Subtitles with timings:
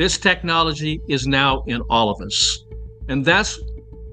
[0.00, 2.64] This technology is now in all of us.
[3.10, 3.60] And that's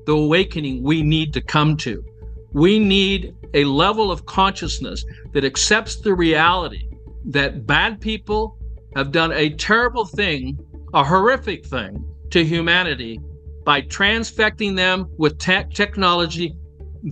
[0.06, 2.04] the awakening we need to come to.
[2.52, 6.90] We need a level of consciousness that accepts the reality
[7.28, 8.58] that bad people
[8.98, 10.60] have done a terrible thing,
[10.94, 13.22] a horrific thing to humanity
[13.64, 16.54] by transfecting them with te- technology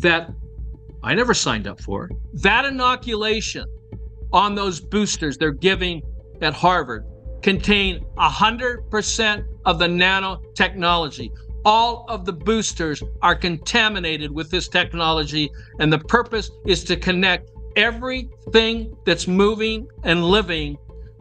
[0.01, 0.29] that
[1.01, 2.09] I never signed up for.
[2.33, 3.67] That inoculation
[4.33, 6.01] on those boosters they're giving
[6.41, 7.05] at Harvard
[7.45, 11.29] contain 100% of the nanotechnology.
[11.63, 17.51] All of the boosters are contaminated with this technology, and the purpose is to connect
[17.75, 20.75] everything that's moving and living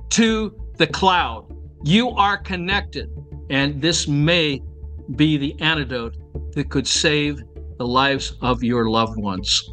[0.09, 1.45] to the cloud.
[1.83, 3.11] You are connected,
[3.51, 4.63] and this may
[5.17, 6.17] be the antidote
[6.53, 7.43] that could save
[7.77, 9.69] the lives of your loved ones.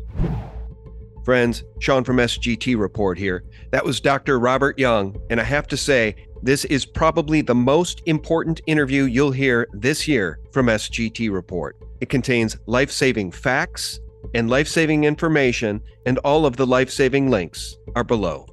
[1.23, 3.45] Friends, Sean from SGT Report here.
[3.71, 4.37] That was Dr.
[4.37, 9.31] Robert Young, and I have to say, this is probably the most important interview you'll
[9.31, 11.77] hear this year from SGT Report.
[12.01, 13.99] It contains life saving facts
[14.33, 18.47] and life saving information, and all of the life saving links are below.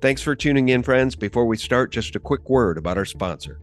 [0.00, 1.16] Thanks for tuning in, friends.
[1.16, 3.60] Before we start, just a quick word about our sponsor.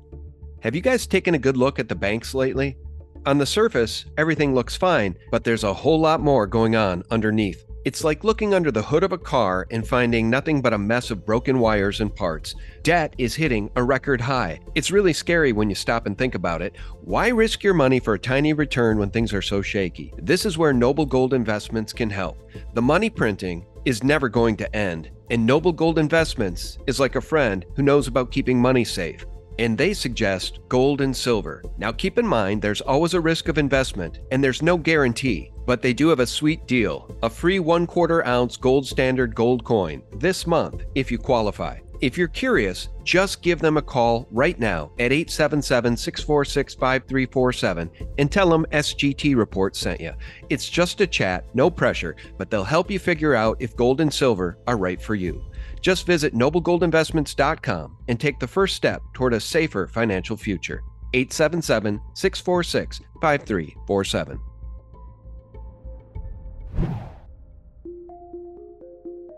[0.62, 2.78] Have you guys taken a good look at the banks lately?
[3.26, 7.64] On the surface, everything looks fine, but there's a whole lot more going on underneath.
[7.84, 11.10] It's like looking under the hood of a car and finding nothing but a mess
[11.10, 12.54] of broken wires and parts.
[12.84, 14.60] Debt is hitting a record high.
[14.76, 16.76] It's really scary when you stop and think about it.
[17.02, 20.14] Why risk your money for a tiny return when things are so shaky?
[20.18, 22.38] This is where Noble Gold Investments can help.
[22.76, 27.22] The money printing is never going to end, and Noble Gold Investments is like a
[27.22, 29.26] friend who knows about keeping money safe
[29.60, 31.62] and they suggest gold and silver.
[31.78, 35.82] Now, keep in mind, there's always a risk of investment, and there's no guarantee, but
[35.82, 40.02] they do have a sweet deal a free one quarter ounce gold standard gold coin
[40.18, 41.78] this month if you qualify.
[42.02, 48.32] If you're curious, just give them a call right now at 877 646 5347 and
[48.32, 50.14] tell them SGT Report sent you.
[50.50, 54.12] It's just a chat, no pressure, but they'll help you figure out if gold and
[54.12, 55.44] silver are right for you.
[55.80, 60.82] Just visit noblegoldinvestments.com and take the first step toward a safer financial future.
[61.14, 64.40] 877 646 5347.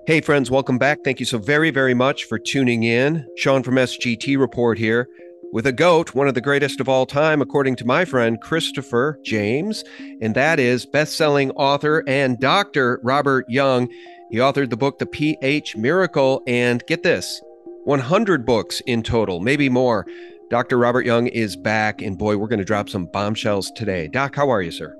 [0.05, 0.99] Hey, friends, welcome back.
[1.03, 3.25] Thank you so very, very much for tuning in.
[3.37, 5.07] Sean from SGT Report here
[5.53, 9.19] with a goat, one of the greatest of all time, according to my friend Christopher
[9.23, 9.83] James,
[10.19, 12.99] and that is best selling author and Dr.
[13.03, 13.87] Robert Young.
[14.31, 17.39] He authored the book The pH Miracle, and get this
[17.85, 20.07] 100 books in total, maybe more.
[20.49, 20.77] Dr.
[20.77, 24.07] Robert Young is back, and boy, we're going to drop some bombshells today.
[24.07, 24.97] Doc, how are you, sir?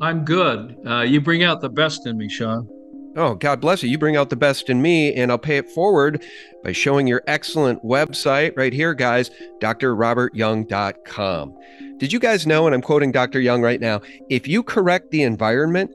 [0.00, 0.78] I'm good.
[0.86, 2.68] Uh, you bring out the best in me, Sean.
[3.16, 3.90] Oh, God bless you.
[3.90, 6.24] You bring out the best in me, and I'll pay it forward
[6.62, 9.30] by showing your excellent website right here, guys,
[9.60, 11.58] drrobertyoung.com.
[11.98, 13.40] Did you guys know, and I'm quoting Dr.
[13.40, 15.90] Young right now, if you correct the environment,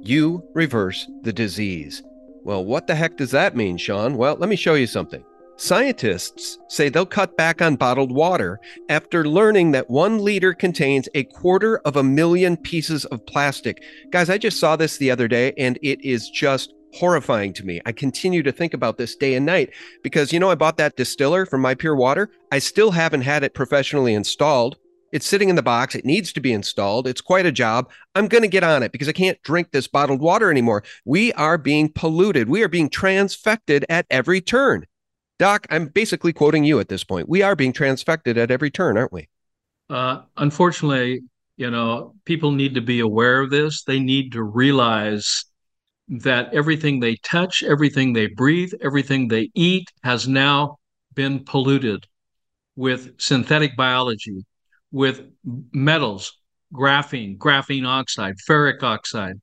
[0.00, 2.02] you reverse the disease.
[2.44, 4.16] Well, what the heck does that mean, Sean?
[4.16, 5.24] Well, let me show you something.
[5.62, 8.58] Scientists say they'll cut back on bottled water
[8.88, 13.80] after learning that one liter contains a quarter of a million pieces of plastic.
[14.10, 17.80] Guys, I just saw this the other day and it is just horrifying to me.
[17.86, 19.70] I continue to think about this day and night
[20.02, 22.28] because, you know, I bought that distiller from My Pure Water.
[22.50, 24.78] I still haven't had it professionally installed.
[25.12, 25.94] It's sitting in the box.
[25.94, 27.06] It needs to be installed.
[27.06, 27.88] It's quite a job.
[28.16, 30.82] I'm going to get on it because I can't drink this bottled water anymore.
[31.04, 32.48] We are being polluted.
[32.48, 34.86] We are being transfected at every turn.
[35.38, 37.28] Doc, I'm basically quoting you at this point.
[37.28, 39.28] We are being transfected at every turn, aren't we?
[39.90, 41.22] Uh, unfortunately,
[41.56, 43.82] you know, people need to be aware of this.
[43.84, 45.44] They need to realize
[46.08, 50.78] that everything they touch, everything they breathe, everything they eat has now
[51.14, 52.06] been polluted
[52.76, 54.44] with synthetic biology,
[54.90, 55.22] with
[55.72, 56.38] metals,
[56.72, 59.40] graphene, graphene oxide, ferric oxide.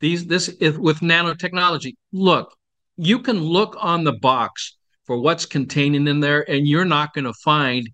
[0.00, 1.94] These this with nanotechnology.
[2.12, 2.54] Look,
[2.96, 4.76] you can look on the box
[5.08, 7.88] for what's contained in there, and you're not going to find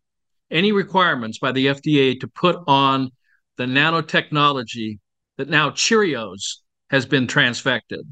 [0.51, 3.11] any requirements by the FDA to put on
[3.57, 4.99] the nanotechnology
[5.39, 6.57] that now Cheerios
[6.91, 8.03] has been transfected.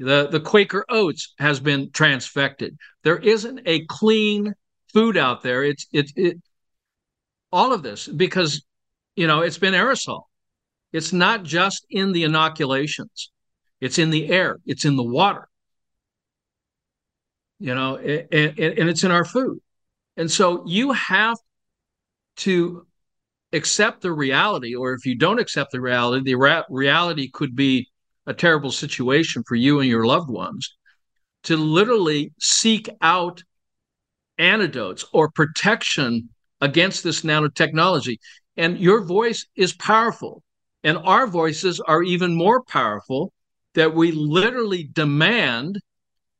[0.00, 2.76] The, the Quaker Oats has been transfected.
[3.04, 4.52] There isn't a clean
[4.92, 5.62] food out there.
[5.64, 6.38] It's it, it
[7.52, 8.64] all of this because
[9.16, 10.22] you know it's been aerosol
[10.92, 13.30] it's not just in the inoculations
[13.80, 15.48] it's in the air it's in the water
[17.58, 19.58] you know and, and, and it's in our food
[20.16, 21.36] and so you have
[22.36, 22.86] to
[23.52, 27.88] accept the reality or if you don't accept the reality the ra- reality could be
[28.26, 30.76] a terrible situation for you and your loved ones
[31.44, 33.42] to literally seek out
[34.38, 36.28] antidotes or protection
[36.60, 38.18] against this nanotechnology.
[38.56, 40.42] And your voice is powerful.
[40.82, 43.32] And our voices are even more powerful
[43.74, 45.78] that we literally demand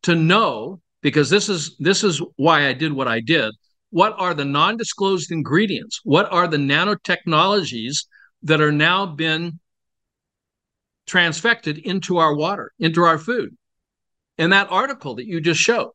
[0.02, 3.54] to know because this is this is why I did what I did.
[3.90, 6.00] What are the non-disclosed ingredients?
[6.04, 8.06] What are the nanotechnologies
[8.42, 9.60] that are now been
[11.06, 13.56] transfected into our water, into our food?
[14.36, 15.92] And that article that you just showed,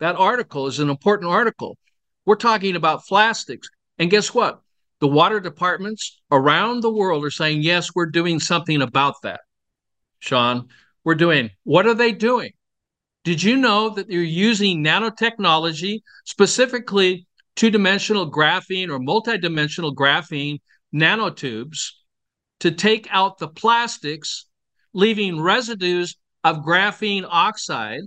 [0.00, 1.78] that article is an important article.
[2.26, 3.68] We're talking about plastics.
[3.98, 4.60] And guess what?
[5.00, 9.40] The water departments around the world are saying, yes, we're doing something about that.
[10.18, 10.68] Sean,
[11.04, 11.50] we're doing.
[11.64, 12.52] What are they doing?
[13.24, 17.26] Did you know that they're using nanotechnology, specifically
[17.56, 20.60] two dimensional graphene or multidimensional graphene
[20.94, 21.90] nanotubes,
[22.60, 24.46] to take out the plastics,
[24.92, 28.02] leaving residues of graphene oxide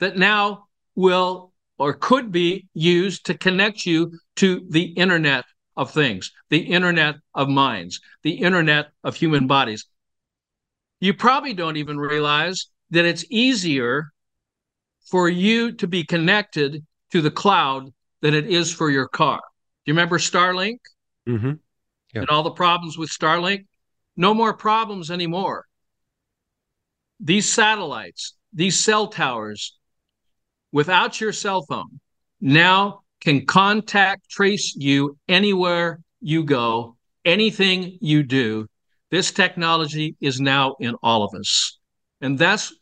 [0.00, 5.44] that now will or could be used to connect you to the Internet
[5.76, 9.86] of Things, the Internet of Minds, the Internet of Human Bodies.
[11.00, 14.12] You probably don't even realize that it's easier
[15.10, 17.92] for you to be connected to the cloud
[18.22, 19.40] than it is for your car.
[19.84, 20.78] Do you remember Starlink
[21.28, 21.52] mm-hmm.
[22.14, 22.20] yeah.
[22.20, 23.66] and all the problems with Starlink?
[24.16, 25.66] No more problems anymore.
[27.20, 29.76] These satellites, these cell towers,
[30.72, 32.00] without your cell phone,
[32.40, 38.66] now can contact, trace you anywhere you go, anything you do.
[39.10, 41.78] This technology is now in all of us.
[42.20, 42.74] And that's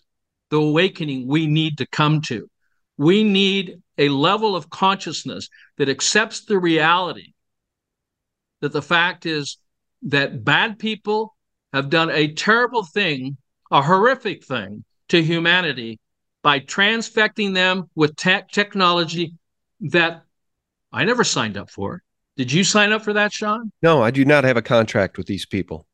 [0.52, 2.48] the awakening we need to come to.
[2.98, 7.32] We need a level of consciousness that accepts the reality
[8.60, 9.56] that the fact is
[10.02, 11.34] that bad people
[11.72, 13.38] have done a terrible thing,
[13.70, 15.98] a horrific thing to humanity
[16.42, 19.32] by transfecting them with te- technology
[19.80, 20.22] that
[20.92, 22.02] I never signed up for.
[22.36, 23.72] Did you sign up for that, Sean?
[23.80, 25.86] No, I do not have a contract with these people.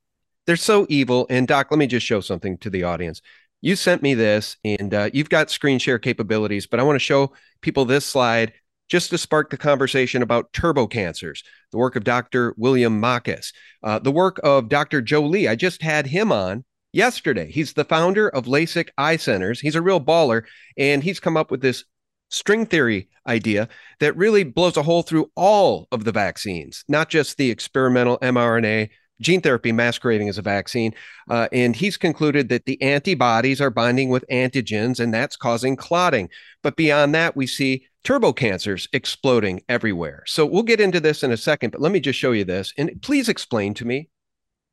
[0.47, 1.27] They're so evil.
[1.31, 3.23] And Doc, let me just show something to the audience
[3.61, 7.01] you sent me this and uh, you've got screen share capabilities, but I want to
[7.01, 8.53] show people this slide
[8.89, 12.55] just to spark the conversation about turbo cancers, the work of Dr.
[12.57, 13.53] William Makis,
[13.83, 15.03] uh, the work of Dr.
[15.03, 15.49] Joe Lee.
[15.49, 17.51] I just had him on yesterday.
[17.51, 19.61] He's the founder of LASIK Eye Centers.
[19.61, 20.45] He's a real baller,
[20.79, 21.85] and he's come up with this
[22.31, 23.69] string theory idea
[24.01, 28.89] that really blows a hole through all of the vaccines, not just the experimental mRNA
[29.21, 30.95] gene therapy masquerading as a vaccine.
[31.29, 36.29] Uh, and he's concluded that the antibodies are binding with antigens and that's causing clotting.
[36.63, 40.23] But beyond that, we see turbo cancers exploding everywhere.
[40.27, 42.73] So we'll get into this in a second, but let me just show you this.
[42.79, 44.09] And please explain to me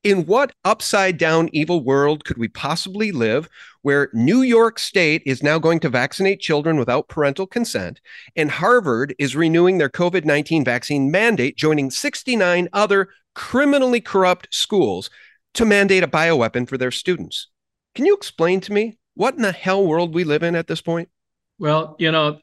[0.06, 3.50] in what upside down evil world could we possibly live
[3.82, 8.00] where New York State is now going to vaccinate children without parental consent
[8.36, 15.10] and Harvard is renewing their COVID 19 vaccine mandate, joining 69 other criminally corrupt schools
[15.56, 17.48] to mandate a bioweapon for their students.
[17.96, 20.82] Can you explain to me what in the hell world we live in at this
[20.82, 21.10] point?
[21.58, 22.40] Well, you know,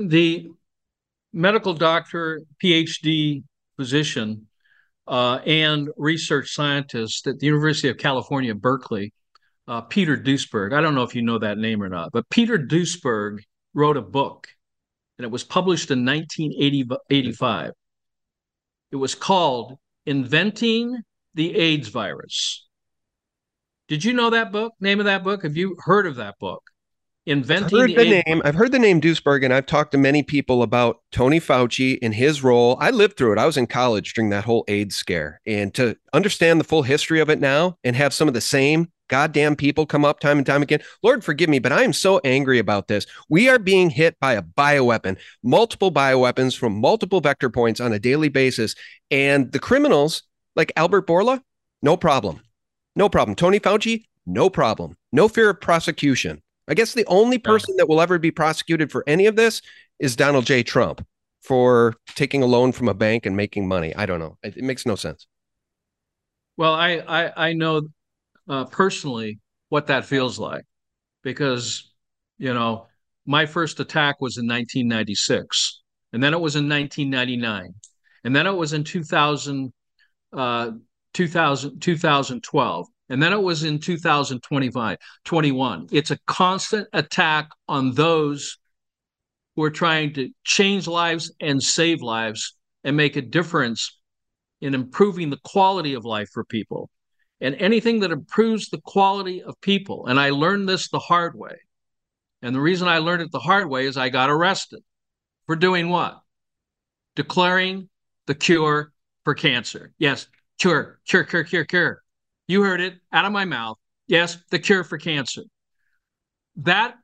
[0.00, 0.48] the
[1.34, 3.44] medical doctor, PhD
[3.76, 4.47] position,
[5.08, 9.12] uh, and research scientist at the University of California, Berkeley,
[9.66, 10.74] uh, Peter Duesberg.
[10.74, 13.38] I don't know if you know that name or not, but Peter Duesberg
[13.74, 14.48] wrote a book,
[15.18, 17.72] and it was published in 1985.
[18.90, 20.96] It was called Inventing
[21.34, 22.66] the AIDS Virus.
[23.88, 24.74] Did you know that book?
[24.80, 25.42] Name of that book?
[25.42, 26.62] Have you heard of that book?
[27.28, 28.42] Inventing I've heard the, name.
[28.42, 32.14] I've heard the name Duesberg, and I've talked to many people about Tony Fauci and
[32.14, 32.78] his role.
[32.80, 33.38] I lived through it.
[33.38, 37.20] I was in college during that whole AIDS scare, and to understand the full history
[37.20, 40.46] of it now and have some of the same goddamn people come up time and
[40.46, 40.80] time again.
[41.02, 43.06] Lord, forgive me, but I am so angry about this.
[43.28, 47.98] We are being hit by a bioweapon, multiple bioweapons from multiple vector points on a
[47.98, 48.74] daily basis.
[49.10, 50.22] And the criminals,
[50.56, 51.42] like Albert Bourla,
[51.82, 52.40] no problem.
[52.96, 53.36] No problem.
[53.36, 54.96] Tony Fauci, no problem.
[55.12, 56.42] No fear of prosecution.
[56.68, 59.62] I guess the only person that will ever be prosecuted for any of this
[59.98, 60.62] is Donald J.
[60.62, 61.04] Trump
[61.42, 63.94] for taking a loan from a bank and making money.
[63.94, 64.36] I don't know.
[64.42, 65.26] It, it makes no sense.
[66.56, 67.82] Well, I, I, I know
[68.48, 70.64] uh, personally what that feels like
[71.22, 71.92] because
[72.38, 72.86] you know
[73.26, 75.82] my first attack was in 1996
[76.12, 77.74] and then it was in 1999
[78.24, 79.72] and then it was in 2000
[80.32, 80.70] uh,
[81.14, 88.58] 2000 2012 and then it was in 2025 21 it's a constant attack on those
[89.56, 93.98] who are trying to change lives and save lives and make a difference
[94.60, 96.90] in improving the quality of life for people
[97.40, 100.06] and anything that improves the quality of people.
[100.06, 101.56] And I learned this the hard way.
[102.42, 104.80] And the reason I learned it the hard way is I got arrested
[105.46, 106.20] for doing what?
[107.18, 107.88] declaring
[108.28, 108.92] the cure
[109.24, 109.92] for cancer.
[109.98, 112.02] Yes, cure, cure, cure, cure, cure.
[112.48, 113.76] You heard it out of my mouth.
[114.06, 115.42] Yes, the cure for cancer.
[116.56, 116.96] That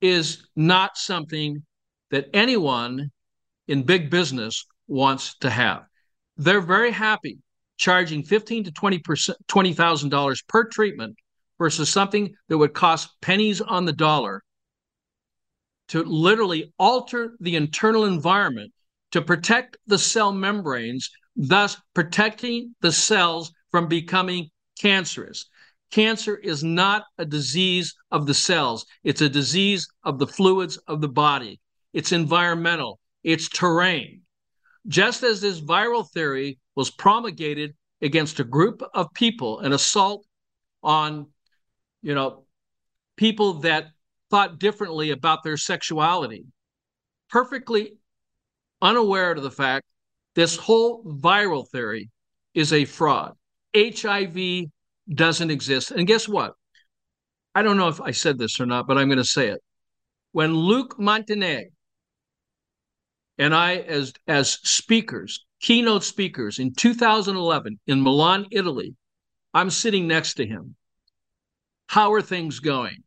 [0.00, 1.62] is not something
[2.10, 3.10] that anyone
[3.68, 5.84] in big business wants to have.
[6.36, 7.38] They're very happy
[7.76, 11.16] charging 15 to 20 percent $20,000 per treatment
[11.58, 14.42] versus something that would cost pennies on the dollar
[15.88, 18.72] to literally alter the internal environment
[19.12, 25.46] to protect the cell membranes, thus protecting the cells from becoming cancerous.
[25.90, 31.00] Cancer is not a disease of the cells, it's a disease of the fluids of
[31.00, 31.60] the body.
[31.92, 34.22] It's environmental, it's terrain.
[34.88, 40.26] Just as this viral theory was promulgated against a group of people, an assault
[40.82, 41.26] on,
[42.02, 42.44] you know,
[43.16, 43.86] people that
[44.30, 46.44] thought differently about their sexuality,
[47.30, 47.98] perfectly
[48.82, 49.84] unaware of the fact
[50.34, 52.10] this whole viral theory
[52.54, 53.34] is a fraud.
[53.76, 54.70] HIV
[55.12, 55.90] doesn't exist.
[55.90, 56.54] And guess what?
[57.54, 59.62] I don't know if I said this or not, but I'm going to say it.
[60.32, 61.66] When Luc Montagnier
[63.38, 68.94] and I, as, as speakers, keynote speakers in 2011 in Milan, Italy,
[69.54, 70.76] I'm sitting next to him.
[71.86, 73.04] How are things going?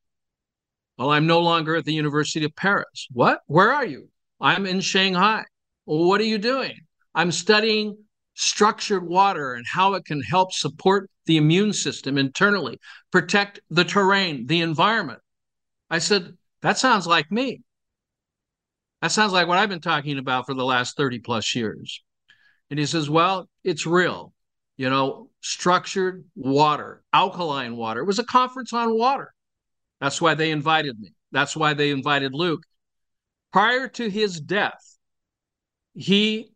[0.98, 3.08] Well, I'm no longer at the University of Paris.
[3.12, 3.42] What?
[3.48, 4.10] Where are you?
[4.42, 5.44] I'm in Shanghai.
[5.86, 6.74] Well, what are you doing?
[7.14, 7.98] I'm studying
[8.40, 12.80] structured water and how it can help support the immune system internally,
[13.12, 15.20] protect the terrain, the environment.
[15.90, 17.62] I said, that sounds like me.
[19.02, 22.02] That sounds like what I've been talking about for the last 30 plus years.
[22.70, 24.34] And he says, well, it's real.
[24.78, 28.00] You know, structured water, alkaline water.
[28.00, 29.34] It was a conference on water.
[30.00, 31.14] That's why they invited me.
[31.34, 32.62] That's why they invited Luc.
[33.52, 34.98] Prior to his death,
[35.94, 36.52] he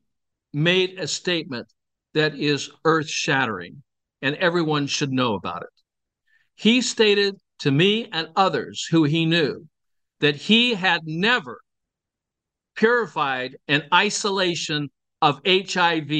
[0.54, 1.68] made a statement
[2.14, 3.84] that is earth shattering,
[4.22, 5.70] and everyone should know about it.
[6.56, 9.68] He stated to me and others who he knew
[10.20, 11.60] that he had never
[12.76, 14.90] purified an isolation
[15.22, 16.12] of HIV,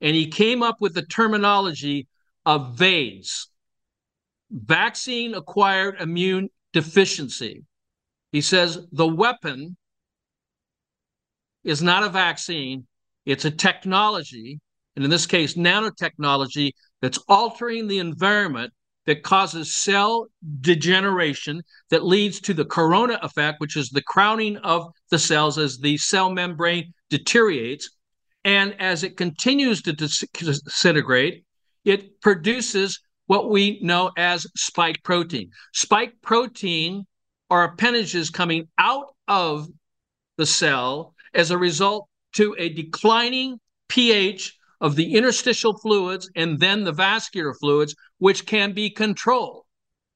[0.00, 2.06] and he came up with the terminology
[2.46, 3.48] of VAIDS,
[4.50, 7.64] vaccine acquired immune deficiency.
[8.32, 9.76] He says the weapon
[11.64, 12.86] is not a vaccine,
[13.28, 14.58] it's a technology,
[14.96, 18.72] and in this case, nanotechnology, that's altering the environment
[19.04, 20.26] that causes cell
[20.60, 25.78] degeneration that leads to the corona effect, which is the crowning of the cells as
[25.78, 27.90] the cell membrane deteriorates.
[28.44, 31.44] And as it continues to disintegrate,
[31.84, 35.50] it produces what we know as spike protein.
[35.74, 37.06] Spike protein
[37.50, 39.68] are appendages coming out of
[40.38, 43.58] the cell as a result to a declining
[43.88, 49.64] pH of the interstitial fluids and then the vascular fluids, which can be controlled.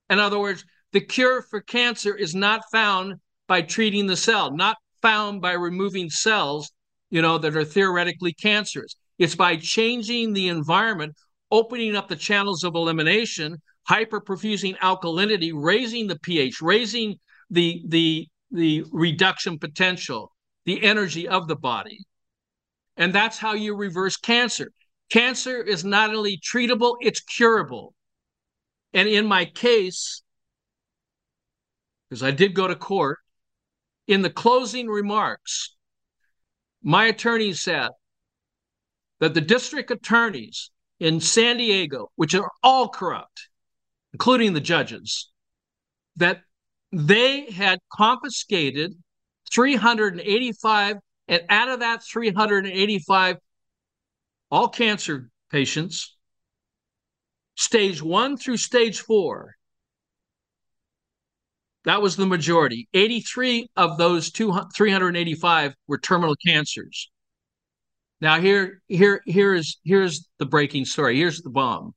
[0.08, 3.14] In other words, the cure for cancer is not found
[3.48, 6.70] by treating the cell, not found by removing cells,
[7.10, 8.94] you know, that are theoretically cancerous.
[9.18, 11.14] It's by changing the environment
[11.50, 17.16] opening up the channels of elimination, hyperperfusing alkalinity, raising the pH, raising
[17.50, 20.31] the the the reduction potential,
[20.64, 21.98] the energy of the body.
[22.96, 24.70] And that's how you reverse cancer.
[25.10, 27.94] Cancer is not only treatable, it's curable.
[28.92, 30.22] And in my case,
[32.08, 33.18] because I did go to court,
[34.06, 35.74] in the closing remarks,
[36.82, 37.90] my attorney said
[39.20, 43.48] that the district attorneys in San Diego, which are all corrupt,
[44.12, 45.30] including the judges,
[46.16, 46.42] that
[46.92, 48.94] they had confiscated
[49.52, 50.96] 385,
[51.28, 53.36] and out of that 385,
[54.50, 56.16] all cancer patients,
[57.54, 59.56] stage one through stage four,
[61.84, 62.88] that was the majority.
[62.94, 67.10] 83 of those 385 were terminal cancers.
[68.20, 71.16] Now here here here's here's the breaking story.
[71.16, 71.94] Here's the bomb.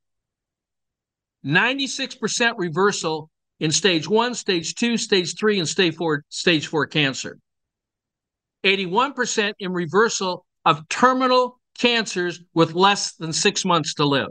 [1.46, 7.38] 96% reversal in stage 1, stage 2, stage 3 and stage 4 stage 4 cancer.
[8.66, 14.30] 81% in reversal of terminal cancers with less than 6 months to live.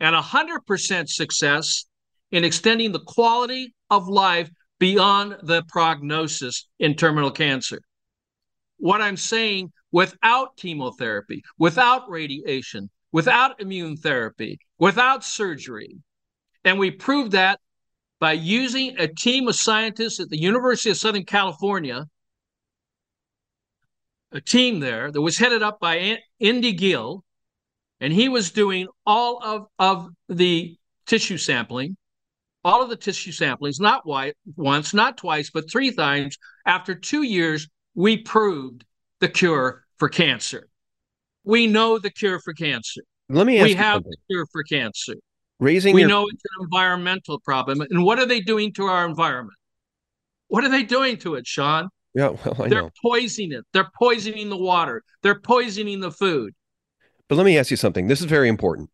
[0.00, 1.84] And 100% success
[2.30, 7.80] in extending the quality of life beyond the prognosis in terminal cancer.
[8.78, 15.96] What I'm saying without chemotherapy, without radiation, without immune therapy, without surgery.
[16.64, 17.60] And we proved that
[18.20, 22.06] by using a team of scientists at the University of Southern California,
[24.34, 27.24] a team there that was headed up by Indy Gill,
[28.00, 30.76] and he was doing all of, of the
[31.06, 31.96] tissue sampling,
[32.64, 34.02] all of the tissue samplings, not
[34.56, 36.36] once, not twice, but three times.
[36.66, 38.84] After two years, we proved
[39.20, 40.68] the cure for cancer.
[41.44, 43.02] We know the cure for cancer.
[43.28, 45.14] Let me ask we have the cure for cancer.
[45.60, 46.08] Raising we your...
[46.08, 47.80] know it's an environmental problem.
[47.82, 49.56] And what are they doing to our environment?
[50.48, 51.88] What are they doing to it, Sean?
[52.14, 52.90] Yeah, well, I They're know.
[53.02, 53.64] poisoning it.
[53.72, 55.02] They're poisoning the water.
[55.22, 56.54] They're poisoning the food.
[57.28, 58.06] But let me ask you something.
[58.06, 58.90] This is very important.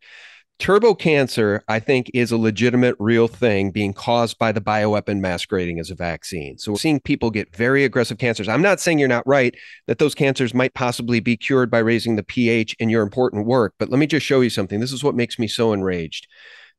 [0.60, 5.80] Turbo cancer, I think, is a legitimate, real thing being caused by the bioweapon masquerading
[5.80, 6.58] as a vaccine.
[6.58, 8.46] So we're seeing people get very aggressive cancers.
[8.46, 9.54] I'm not saying you're not right
[9.86, 13.72] that those cancers might possibly be cured by raising the pH in your important work,
[13.78, 14.80] but let me just show you something.
[14.80, 16.28] This is what makes me so enraged.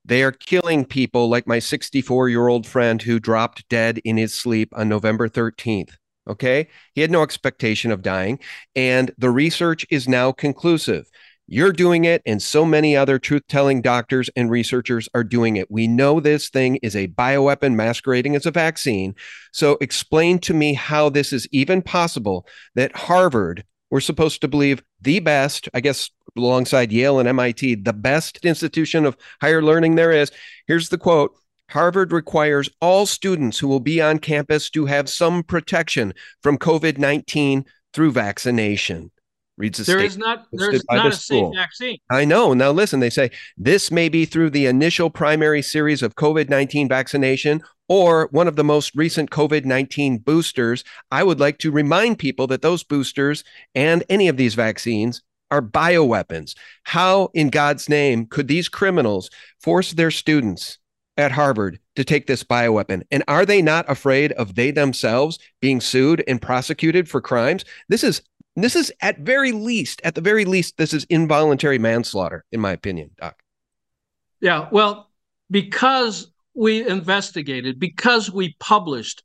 [0.05, 4.31] They are killing people like my 64 year old friend who dropped dead in his
[4.31, 5.93] sleep on November 13th.
[6.29, 6.67] Okay.
[6.93, 8.39] He had no expectation of dying.
[8.75, 11.09] And the research is now conclusive.
[11.53, 15.69] You're doing it, and so many other truth telling doctors and researchers are doing it.
[15.69, 19.15] We know this thing is a bioweapon masquerading as a vaccine.
[19.51, 24.81] So, explain to me how this is even possible that Harvard, we're supposed to believe
[25.01, 30.13] the best, I guess, alongside Yale and MIT, the best institution of higher learning there
[30.13, 30.31] is.
[30.67, 31.35] Here's the quote
[31.71, 36.97] Harvard requires all students who will be on campus to have some protection from COVID
[36.97, 39.11] 19 through vaccination
[39.61, 41.51] reads the there is not there's not the a school.
[41.53, 41.97] safe vaccine.
[42.09, 42.53] I know.
[42.53, 47.61] Now listen, they say this may be through the initial primary series of COVID-19 vaccination
[47.87, 50.83] or one of the most recent COVID-19 boosters.
[51.11, 53.43] I would like to remind people that those boosters
[53.75, 56.55] and any of these vaccines are bioweapons.
[56.83, 60.79] How in God's name could these criminals force their students
[61.17, 63.03] at Harvard to take this bioweapon?
[63.11, 67.65] And are they not afraid of they themselves being sued and prosecuted for crimes?
[67.89, 68.21] This is
[68.55, 72.71] this is at very least, at the very least, this is involuntary manslaughter, in my
[72.71, 73.41] opinion, Doc.
[74.41, 75.09] Yeah, well,
[75.49, 79.23] because we investigated, because we published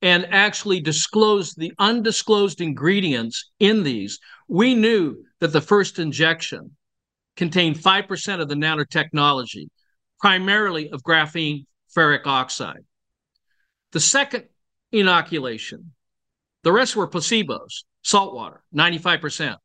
[0.00, 6.70] and actually disclosed the undisclosed ingredients in these, we knew that the first injection
[7.36, 9.68] contained 5% of the nanotechnology,
[10.20, 11.64] primarily of graphene
[11.96, 12.84] ferric oxide.
[13.92, 14.44] The second
[14.92, 15.92] inoculation,
[16.64, 19.56] the rest were placebos salt water, 95%.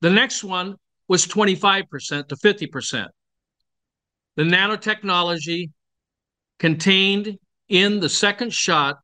[0.00, 0.76] The next one
[1.08, 3.08] was 25% to 50%.
[4.36, 5.70] The nanotechnology
[6.58, 8.98] contained in the second shot,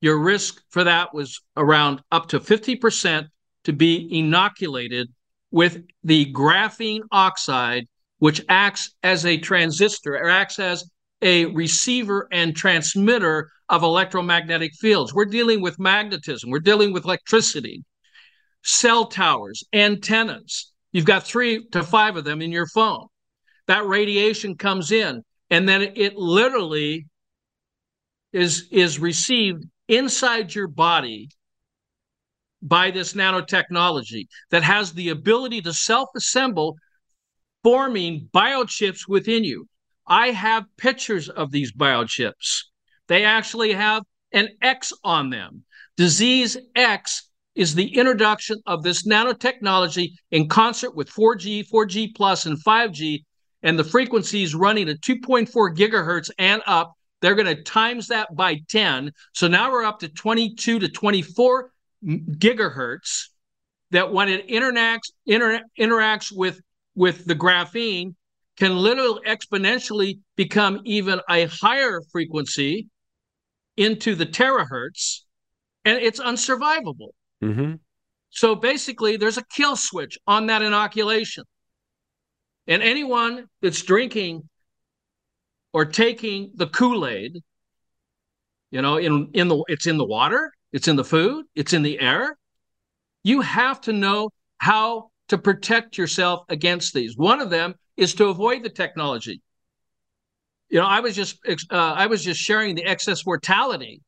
[0.00, 3.28] your risk for that was around up to 50%
[3.64, 5.08] to be inoculated
[5.50, 7.86] with the graphene oxide,
[8.22, 10.88] which acts as a transistor or acts as
[11.22, 15.12] a receiver and transmitter of electromagnetic fields.
[15.12, 17.82] We're dealing with magnetism, we're dealing with electricity,
[18.62, 20.70] cell towers, antennas.
[20.92, 23.08] You've got three to five of them in your phone.
[23.66, 27.08] That radiation comes in, and then it literally
[28.32, 31.28] is, is received inside your body
[32.62, 36.76] by this nanotechnology that has the ability to self assemble,
[37.62, 39.68] forming biochips within you.
[40.06, 42.64] I have pictures of these biochips.
[43.08, 45.64] They actually have an X on them.
[45.96, 52.62] Disease X is the introduction of this nanotechnology in concert with 4G, 4G plus, and
[52.64, 53.24] 5G,
[53.62, 56.94] and the frequencies running at 2.4 gigahertz and up.
[57.20, 59.12] They're going to times that by 10.
[59.34, 61.70] So now we're up to 22 to 24
[62.04, 63.28] gigahertz.
[63.90, 66.58] That when it interacts inter, interacts with
[66.94, 68.14] with the graphene,
[68.58, 72.86] can literally exponentially become even a higher frequency
[73.76, 75.20] into the terahertz,
[75.84, 77.10] and it's unsurvivable.
[77.42, 77.74] Mm-hmm.
[78.30, 81.44] So basically, there's a kill switch on that inoculation.
[82.66, 84.48] And anyone that's drinking
[85.72, 87.42] or taking the Kool-Aid,
[88.70, 91.82] you know, in, in the it's in the water, it's in the food, it's in
[91.82, 92.36] the air.
[93.22, 97.16] You have to know how to protect yourself against these.
[97.16, 99.40] One of them is to avoid the technology.
[100.68, 104.00] You know, I was just uh, I was just sharing the excess mortality.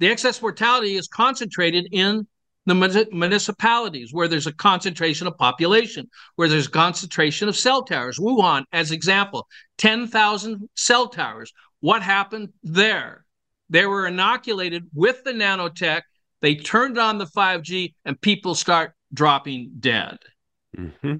[0.00, 2.26] The excess mortality is concentrated in
[2.68, 8.18] the municipalities where there's a concentration of population, where there's a concentration of cell towers.
[8.18, 9.48] Wuhan, as example,
[9.78, 11.52] 10,000 cell towers.
[11.80, 13.24] What happened there?
[13.70, 16.02] They were inoculated with the nanotech.
[16.40, 20.18] They turned on the 5G, and people start dropping dead.
[20.76, 21.16] Mm-hmm.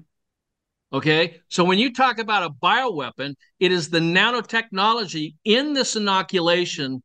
[0.91, 1.39] Okay.
[1.49, 7.03] So when you talk about a bioweapon, it is the nanotechnology in this inoculation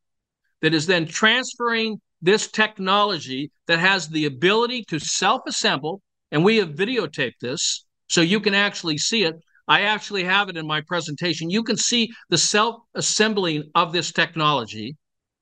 [0.62, 6.00] that is then transferring this technology that has the ability to self assemble.
[6.32, 9.36] And we have videotaped this so you can actually see it.
[9.68, 11.50] I actually have it in my presentation.
[11.50, 14.96] You can see the self assembling of this technology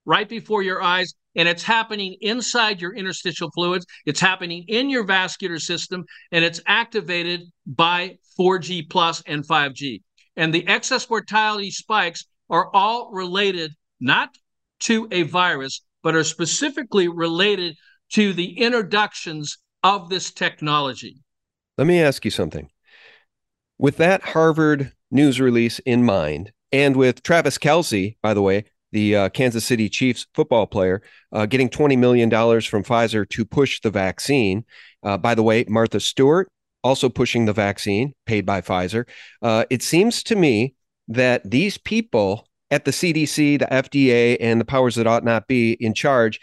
[0.04, 3.86] right before your eyes, and it's happening inside your interstitial fluids.
[4.06, 10.02] It's happening in your vascular system, and it's activated by 4G plus and 5G.
[10.36, 14.30] And the excess mortality spikes are all related not
[14.80, 17.76] to a virus, but are specifically related
[18.12, 21.16] to the introductions of this technology.
[21.78, 22.70] Let me ask you something.
[23.78, 29.16] With that Harvard news release in mind, and with Travis Kelce, by the way, the
[29.16, 31.02] uh, Kansas City Chiefs football player,
[31.32, 34.64] uh, getting $20 million from Pfizer to push the vaccine.
[35.02, 36.48] Uh, by the way, Martha Stewart
[36.84, 39.08] also pushing the vaccine paid by Pfizer.
[39.40, 40.74] Uh, it seems to me
[41.08, 45.72] that these people at the CDC, the FDA, and the powers that ought not be
[45.72, 46.40] in charge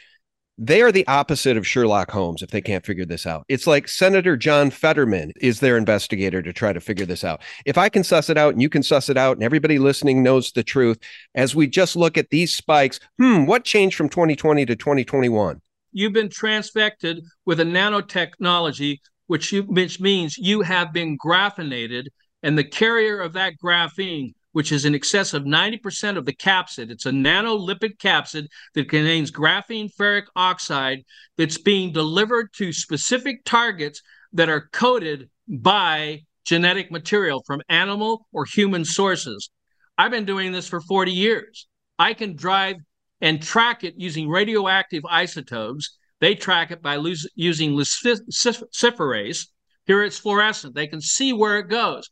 [0.61, 3.45] they are the opposite of Sherlock Holmes if they can't figure this out.
[3.47, 7.41] It's like Senator John Fetterman is their investigator to try to figure this out.
[7.65, 10.21] If I can suss it out and you can suss it out and everybody listening
[10.21, 10.99] knows the truth,
[11.33, 15.61] as we just look at these spikes, hmm, what changed from 2020 to 2021?
[15.93, 22.07] You've been transfected with a nanotechnology, which, you, which means you have been graphinated,
[22.43, 26.91] and the carrier of that graphene which is in excess of 90% of the capsid.
[26.91, 31.05] It's a nanolipid capsid that contains graphene ferric oxide
[31.37, 34.01] that's being delivered to specific targets
[34.33, 39.49] that are coded by genetic material from animal or human sources.
[39.97, 41.69] I've been doing this for 40 years.
[41.97, 42.75] I can drive
[43.21, 45.97] and track it using radioactive isotopes.
[46.19, 46.95] They track it by
[47.33, 49.47] using luciferase.
[49.85, 50.75] Here it's fluorescent.
[50.75, 52.09] They can see where it goes.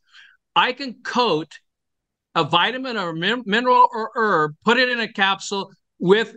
[0.56, 1.52] I can coat
[2.38, 6.36] a vitamin or min- mineral or herb, put it in a capsule with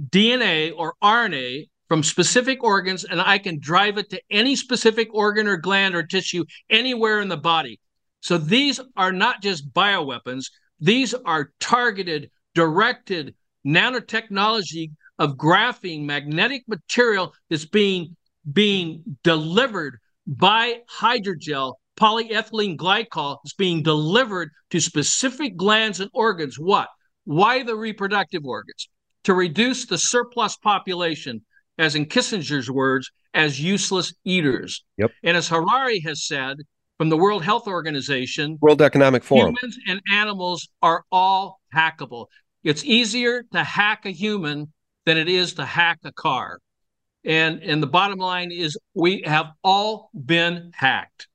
[0.00, 5.46] DNA or RNA from specific organs, and I can drive it to any specific organ
[5.46, 7.78] or gland or tissue anywhere in the body.
[8.20, 10.46] So these are not just bioweapons,
[10.80, 13.34] these are targeted, directed
[13.66, 18.16] nanotechnology of graphene magnetic material that's being
[18.50, 26.58] being delivered by hydrogel polyethylene glycol is being delivered to specific glands and organs.
[26.58, 26.88] What?
[27.24, 28.88] Why the reproductive organs?
[29.24, 31.44] To reduce the surplus population,
[31.78, 34.84] as in Kissinger's words, as useless eaters.
[34.98, 35.10] Yep.
[35.22, 36.58] And as Harari has said
[36.98, 42.26] from the World Health Organization, World Economic Forum, humans and animals are all hackable.
[42.62, 44.72] It's easier to hack a human
[45.04, 46.58] than it is to hack a car.
[47.24, 51.28] And and the bottom line is we have all been hacked.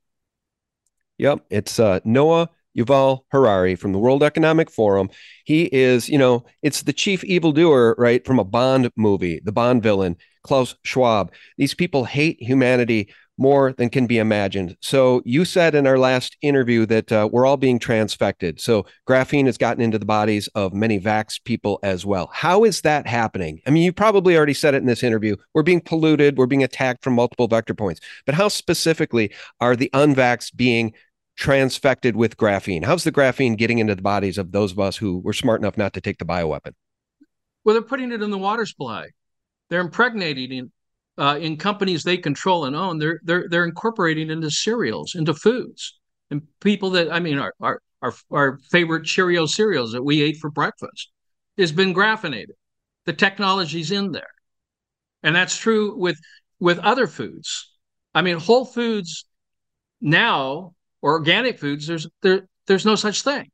[1.20, 5.10] Yep, it's uh, Noah Yuval Harari from the World Economic Forum.
[5.44, 9.84] He is, you know, it's the chief evildoer, right, from a Bond movie, the Bond
[9.84, 11.34] villain, Klaus Schwab.
[11.58, 14.76] These people hate humanity more than can be imagined.
[14.82, 18.60] So you said in our last interview that uh, we're all being transfected.
[18.60, 22.30] So graphene has gotten into the bodies of many vax people as well.
[22.34, 23.62] How is that happening?
[23.66, 25.38] I mean, you probably already said it in this interview.
[25.54, 26.38] We're being polluted.
[26.38, 28.02] We're being attacked from multiple vector points.
[28.26, 30.94] But how specifically are the unvaxxed being
[31.40, 32.84] transfected with graphene?
[32.84, 35.78] How's the graphene getting into the bodies of those of us who were smart enough
[35.78, 36.74] not to take the bioweapon?
[37.64, 39.08] Well, they're putting it in the water supply.
[39.70, 40.72] They're impregnating in,
[41.18, 42.98] uh, in companies they control and own.
[42.98, 46.00] They're they're they're incorporating into cereals, into foods,
[46.32, 50.38] and people that I mean, our our our, our favorite Cheerio cereals that we ate
[50.38, 51.12] for breakfast
[51.58, 52.56] has been graphinated.
[53.06, 54.32] The technology's in there,
[55.24, 56.20] and that's true with
[56.60, 57.72] with other foods.
[58.14, 59.26] I mean, Whole Foods
[60.02, 63.50] now or organic foods, there's there there's no such thing.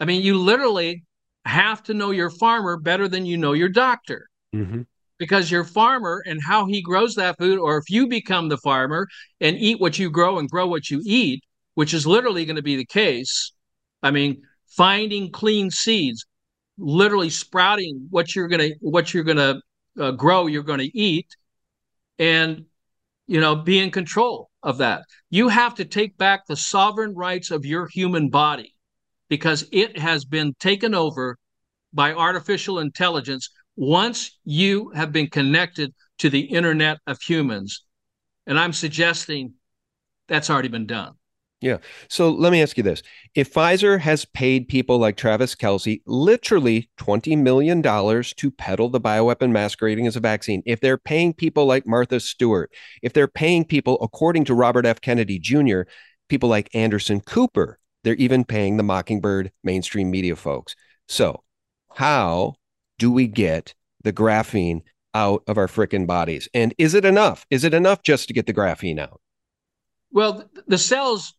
[0.00, 1.04] I mean, you literally
[1.44, 4.28] have to know your farmer better than you know your doctor.
[4.54, 4.82] Mm-hmm.
[5.18, 9.08] Because your farmer and how he grows that food, or if you become the farmer
[9.40, 11.42] and eat what you grow and grow what you eat,
[11.74, 13.52] which is literally going to be the case.
[14.00, 16.24] I mean, finding clean seeds,
[16.76, 19.60] literally sprouting what you're gonna what you're gonna
[19.98, 21.26] uh, grow, you're going to eat,
[22.18, 22.64] and
[23.28, 25.04] you know, be in control of that.
[25.30, 28.74] You have to take back the sovereign rights of your human body
[29.28, 31.36] because it has been taken over
[31.92, 37.84] by artificial intelligence once you have been connected to the internet of humans.
[38.46, 39.52] And I'm suggesting
[40.26, 41.17] that's already been done.
[41.60, 41.78] Yeah.
[42.08, 43.02] So let me ask you this.
[43.34, 49.50] If Pfizer has paid people like Travis Kelce literally $20 million to peddle the bioweapon
[49.50, 53.98] masquerading as a vaccine, if they're paying people like Martha Stewart, if they're paying people,
[54.00, 55.00] according to Robert F.
[55.00, 55.82] Kennedy Jr.,
[56.28, 60.76] people like Anderson Cooper, they're even paying the Mockingbird mainstream media folks.
[61.08, 61.42] So,
[61.92, 62.54] how
[62.98, 64.82] do we get the graphene
[65.14, 66.48] out of our frickin' bodies.
[66.54, 67.46] And is it enough?
[67.50, 69.20] Is it enough just to get the graphene out?
[70.10, 71.34] Well, the cells,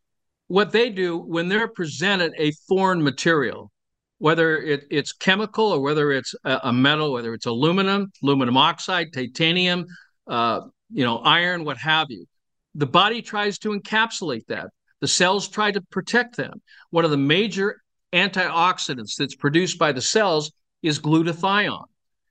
[0.49, 3.71] what they do when they're presented a foreign material,
[4.17, 9.13] whether it, it's chemical or whether it's a, a, metal, whether it's aluminum, aluminum oxide,
[9.13, 9.85] titanium,
[10.27, 12.25] uh, you know, iron, what have you,
[12.73, 14.67] the body tries to encapsulate that.
[15.01, 16.61] The cells try to protect them.
[16.89, 17.77] One of the major
[18.11, 21.85] antioxidants that's produced by the cells is glutathione.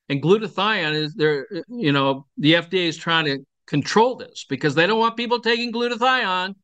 [0.08, 4.88] And glutathione is there, you know, the FDA is trying to control this because they
[4.88, 6.54] don't want people taking glutathione.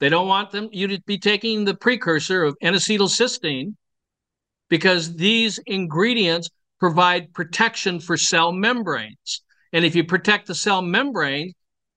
[0.00, 3.74] They don't want them you to be taking the precursor of N-acetylcysteine
[4.68, 9.42] because these ingredients provide protection for cell membranes.
[9.72, 11.52] And if you protect the cell membrane,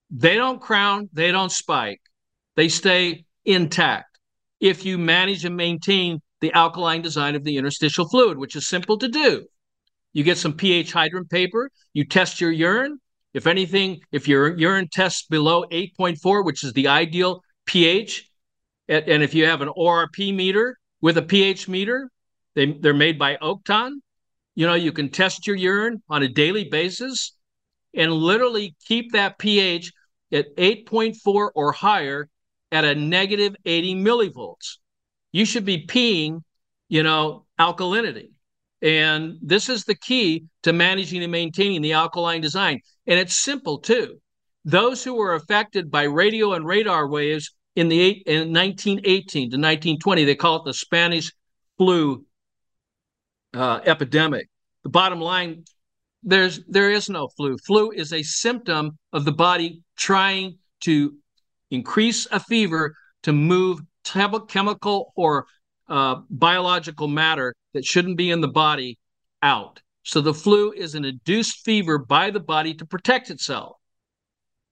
[0.10, 2.02] they don't crown, they don't spike,
[2.56, 4.20] they stay intact.
[4.60, 8.98] If you manage and maintain the alkaline design of the interstitial fluid, which is simple
[8.98, 9.46] to do.
[10.14, 13.00] You get some pH Hydrion paper, you test your urine.
[13.34, 18.30] If anything, if your urine tests below 8.4, which is the ideal pH,
[18.88, 22.10] and if you have an ORP meter with a pH meter,
[22.56, 24.02] they, they're made by Oakton.
[24.56, 27.34] You know, you can test your urine on a daily basis
[27.94, 29.92] and literally keep that pH
[30.32, 32.30] at 8.4 or higher
[32.72, 34.78] at a negative 80 millivolts.
[35.32, 36.42] You should be peeing,
[36.90, 38.30] you know, alkalinity.
[38.82, 42.82] And this is the key to managing and maintaining the alkaline design.
[43.08, 44.20] And it's simple too.
[44.66, 49.58] Those who were affected by radio and radar waves in the eight, in 1918 to
[49.58, 51.32] 1920, they call it the Spanish
[51.78, 52.26] flu
[53.54, 54.48] uh, epidemic.
[54.84, 55.64] The bottom line,
[56.24, 57.58] there's there is no flu.
[57.58, 61.16] Flu is a symptom of the body trying to
[61.72, 65.46] increase a fever to move chemical or
[65.88, 68.98] uh, biological matter that shouldn't be in the body
[69.42, 69.82] out.
[70.04, 73.78] So the flu is an induced fever by the body to protect itself.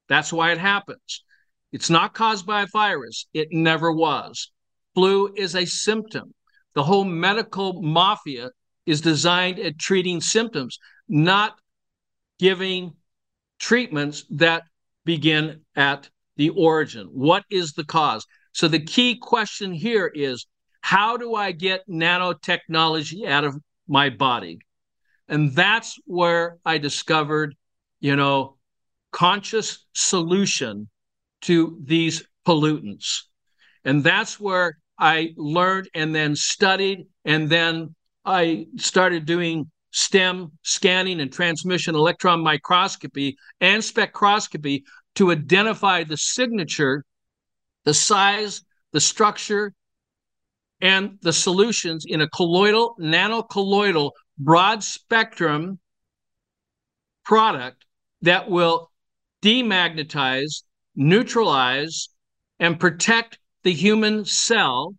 [0.10, 1.24] That's why it happens.
[1.72, 3.28] It's not caused by a virus.
[3.34, 4.52] It never was.
[4.96, 6.34] Flu is a symptom.
[6.74, 8.50] The whole medical mafia
[8.86, 11.60] is designed at treating symptoms, not
[12.40, 12.94] giving
[13.60, 14.64] treatments that
[15.06, 17.08] begin at the origin.
[17.08, 18.26] What is the cause?
[18.54, 20.48] So the key question here is
[20.82, 24.60] how do I get nanotechnology out of my body?
[25.28, 27.56] And that's where I discovered,
[28.00, 28.58] you know,
[29.12, 30.90] conscious solution
[31.42, 33.24] to these pollutants.
[33.86, 37.08] And that's where I learned and then studied.
[37.26, 37.96] And then
[38.26, 44.84] I started doing STEM scanning and transmission electron microscopy and spectroscopy
[45.16, 47.04] to identify the signature,
[47.86, 49.74] the size, the structure,
[50.82, 55.80] and the solutions in a colloidal, nanocolloidal, broad spectrum
[57.26, 57.86] product
[58.22, 58.89] that will
[59.42, 60.64] demagnetize,
[60.96, 62.10] neutralize,
[62.60, 64.96] and protect the human cell,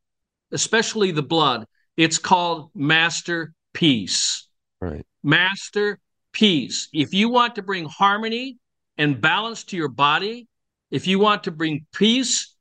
[0.53, 1.66] especially the blood.
[1.96, 4.48] It's called Master Peace.
[4.81, 5.07] Right.
[5.22, 5.98] Master
[6.33, 6.88] Peace.
[6.92, 8.59] If you want to bring harmony
[8.96, 10.46] and balance to your body,
[10.90, 12.55] if you want to bring peace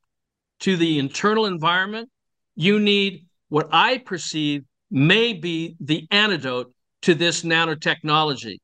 [0.60, 2.10] to the internal environment,
[2.54, 8.58] you need what I perceive may be the antidote to this nanotechnology.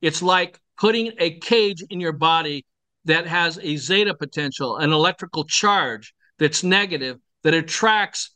[0.00, 2.64] It's like putting a cage in your body
[3.04, 8.34] that has a zeta potential, an electrical charge that's negative, that attracts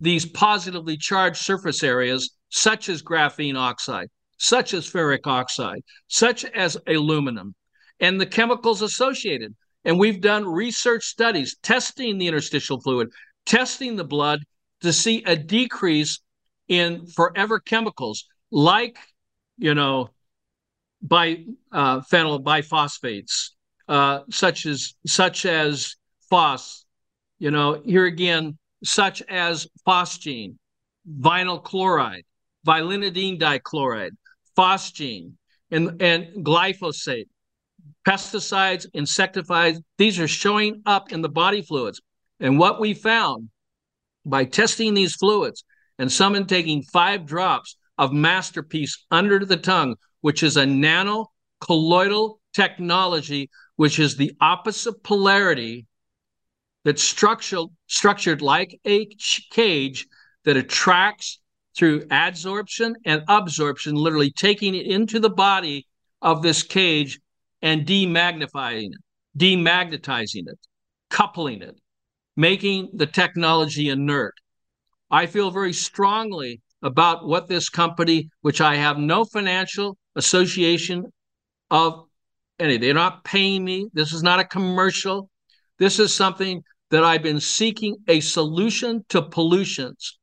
[0.00, 4.08] these positively charged surface areas, such as graphene oxide,
[4.38, 7.54] such as ferric oxide, such as aluminum,
[8.00, 9.54] and the chemicals associated.
[9.84, 13.08] And we've done research studies testing the interstitial fluid,
[13.46, 14.40] testing the blood
[14.82, 16.20] to see a decrease
[16.68, 18.98] in forever chemicals like,
[19.58, 20.10] you know,
[21.04, 23.50] by uh, phenyl biphosphates,
[23.88, 25.96] uh, such as such as
[26.30, 26.86] phos,
[27.38, 30.56] you know, here again, such as phosgene,
[31.20, 32.24] vinyl chloride,
[32.66, 34.16] vinylidene dichloride,
[34.56, 35.32] phosgene,
[35.70, 37.28] and, and glyphosate,
[38.06, 42.00] pesticides, insecticides, these are showing up in the body fluids.
[42.40, 43.50] And what we found
[44.24, 45.64] by testing these fluids
[45.98, 51.26] and someone taking five drops of MasterPeace under the tongue, which is a nano
[51.60, 55.84] colloidal technology, which is the opposite polarity
[56.82, 59.06] that's structured, structured like a
[59.50, 60.06] cage
[60.46, 61.40] that attracts
[61.76, 65.86] through adsorption and absorption, literally taking it into the body
[66.22, 67.20] of this cage
[67.60, 70.58] and demagnifying it, demagnetizing it,
[71.10, 71.78] coupling it,
[72.34, 74.32] making the technology inert.
[75.10, 81.04] I feel very strongly about what this company, which I have no financial association
[81.70, 82.06] of
[82.58, 82.76] any.
[82.76, 83.88] They're not paying me.
[83.92, 85.30] This is not a commercial.
[85.78, 90.18] This is something that I've been seeking a solution to pollutions.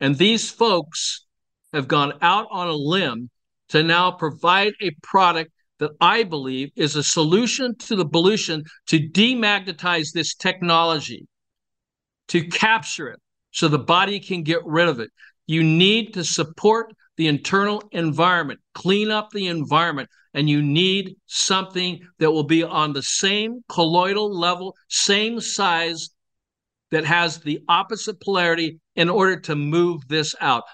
[0.00, 1.26] And these folks
[1.72, 3.30] have gone out on a limb
[3.70, 9.00] to now provide a product that I believe is a solution to the pollution to
[9.00, 11.26] demagnetize this technology,
[12.28, 15.10] to capture it so the body can get rid of it.
[15.46, 22.00] You need to support the internal environment, clean up the environment, and you need something
[22.18, 26.10] that will be on the same colloidal level, same size
[26.90, 30.64] that has the opposite polarity in order to move this out.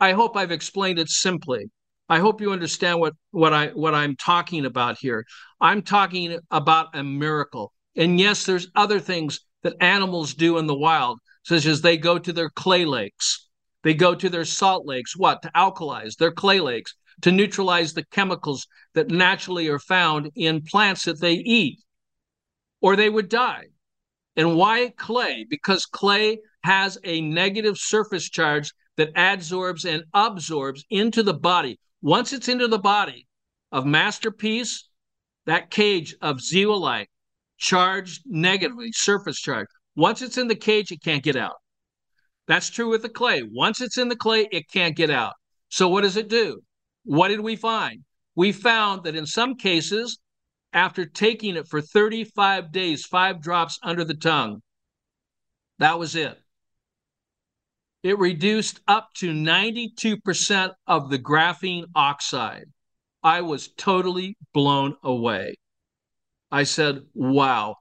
[0.00, 1.70] I hope I've explained it simply.
[2.08, 5.24] I hope you understand what, what I what I'm talking about here.
[5.60, 7.72] I'm talking about a miracle.
[7.96, 12.18] And yes, there's other things that animals do in the wild, such as they go
[12.18, 13.47] to their clay lakes.
[13.88, 15.40] They go to their salt lakes, what?
[15.40, 21.06] To alkalize their clay lakes, to neutralize the chemicals that naturally are found in plants
[21.06, 21.80] that they eat,
[22.82, 23.68] or they would die.
[24.36, 25.46] And why clay?
[25.48, 31.80] Because clay has a negative surface charge that adsorbs and absorbs into the body.
[32.02, 33.26] Once it's into the body
[33.72, 34.82] of MasterPeace,
[35.46, 37.08] that cage of zeolite
[37.56, 39.68] charged negatively, surface charge.
[39.96, 41.56] Once it's in the cage, it can't get out.
[42.48, 43.42] That's true with the clay.
[43.42, 45.34] Once it's in the clay, it can't get out.
[45.68, 46.60] So what does it do?
[47.04, 48.04] What did we find?
[48.34, 50.18] We found that in some cases,
[50.72, 54.62] after taking it for 35 days, five drops under the tongue,
[55.78, 56.38] that was it
[58.02, 62.66] it reduced up to 92% of the graphene oxide.
[63.22, 65.56] I was totally blown away.
[66.50, 67.76] I said, wow,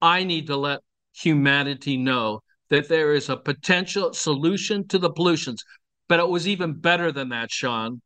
[0.00, 0.80] I need to let
[1.12, 5.62] humanity know that there is a potential solution to the pollutions.
[6.08, 8.00] But it was even better than that, Sean.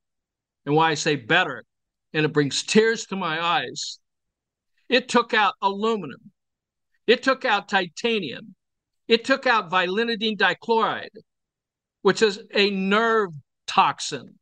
[0.67, 1.65] And why I say better,
[2.13, 3.99] and it brings tears to my eyes.
[4.89, 6.33] It took out aluminum,
[7.07, 8.55] it took out titanium,
[9.09, 11.09] it took out vinylidene dichloride,
[12.03, 13.31] which is a nerve
[13.67, 14.39] toxin.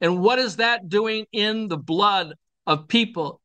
[0.00, 2.34] And what is that doing in the blood
[2.66, 3.40] of people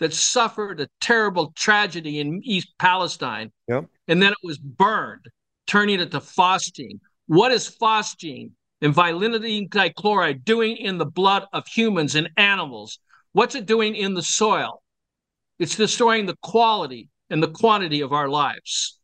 [0.00, 3.52] that suffered a terrible tragedy in East Palestine?
[3.68, 3.86] Yep.
[4.08, 5.26] And then it was burned,
[5.66, 7.00] turning it to phosgene.
[7.26, 12.98] What is phosgene and vinylidene dichloride doing in the blood of humans and animals?
[13.32, 14.82] What's it doing in the soil?
[15.58, 18.98] It's destroying the quality and the quantity of our lives.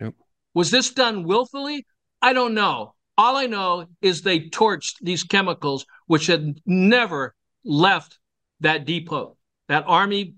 [0.00, 0.14] Yep.
[0.54, 1.86] Was this done willfully?
[2.22, 2.94] I don't know.
[3.16, 8.18] All I know is they torched these chemicals, which had never left
[8.60, 9.36] that depot,
[9.68, 10.34] that army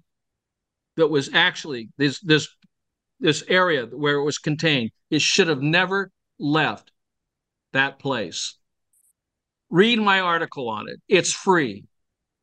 [0.97, 2.49] that was actually this this
[3.21, 4.91] this area where it was contained.
[5.11, 6.91] It should have never left
[7.73, 8.57] that place.
[9.69, 11.01] Read my article on it.
[11.07, 11.85] It's free.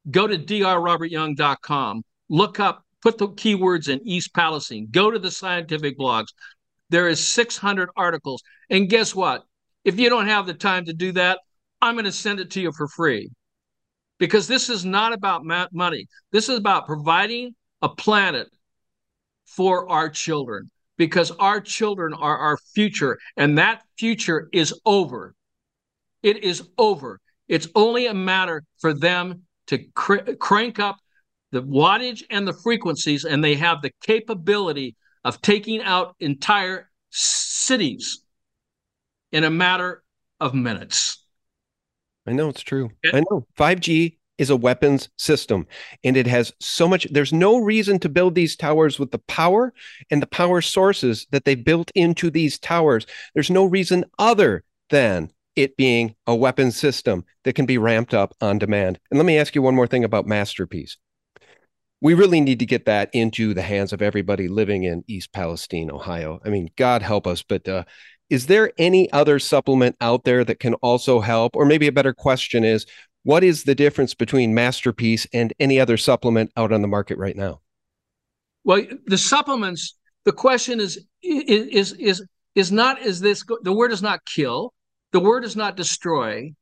[0.10, 2.04] Go to drrobertyoung.com.
[2.30, 4.88] Look up, put the keywords in East Palestine.
[4.92, 6.28] Go to the scientific blogs.
[6.90, 8.42] There is 600 articles.
[8.70, 9.44] And guess what?
[9.84, 11.40] If you don't have the time to do that,
[11.82, 13.30] I'm going to send it to you for free.
[14.20, 16.08] Because this is not about money.
[16.32, 18.48] This is about providing a planet
[19.46, 25.36] for our children because our children are our future and that future is over.
[26.24, 27.20] It is over.
[27.48, 30.98] It's only a matter for them to cr- crank up
[31.52, 38.22] the wattage and the frequencies, and they have the capability of taking out entire cities
[39.32, 40.04] in a matter
[40.40, 41.24] of minutes.
[42.28, 42.92] I know it's true.
[43.14, 43.48] I know.
[43.58, 45.66] 5G is a weapons system
[46.04, 49.74] and it has so much there's no reason to build these towers with the power
[50.12, 53.06] and the power sources that they built into these towers.
[53.34, 58.36] There's no reason other than it being a weapons system that can be ramped up
[58.42, 59.00] on demand.
[59.10, 60.98] And let me ask you one more thing about MasterPeace.
[62.00, 65.90] We really need to get that into the hands of everybody living in east palestine
[65.90, 66.40] ohio.
[66.46, 67.86] I mean god help us but uh,
[68.30, 71.56] is there any other supplement out there that can also help?
[71.56, 72.86] Or maybe a better question is,
[73.24, 77.36] what is the difference between MasterPeace and any other supplement out on the market right
[77.36, 77.62] now?
[78.64, 82.26] Well, the supplements, the question is is is
[82.56, 84.74] is not is this the word is not kill,
[85.12, 86.54] the word is not destroy,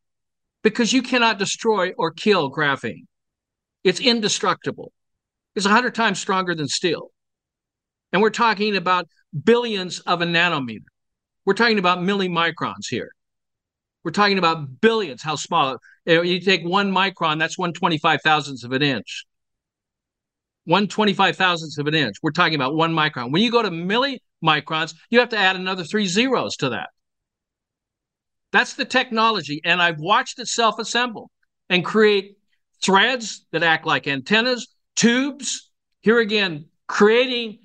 [0.63, 3.05] because you cannot destroy or kill graphene.
[3.83, 4.91] It's indestructible.
[5.55, 7.11] It's hundred times stronger than steel.
[8.11, 9.07] And we're talking about
[9.43, 10.85] billions of a nanometer.
[11.45, 13.11] We're talking about millimicrons here.
[14.03, 15.77] We're talking about billions, how small.
[16.05, 19.25] You take one micron, that's one twenty-five thousandths of an inch.
[20.65, 22.17] One twenty-five thousandths of an inch.
[22.21, 23.31] We're talking about one micron.
[23.31, 26.89] When you go to millimicrons, you have to add another three zeros to that.
[28.51, 29.61] That's the technology.
[29.65, 31.31] And I've watched it self assemble
[31.69, 32.37] and create
[32.83, 35.71] threads that act like antennas, tubes.
[36.01, 37.64] Here again, creating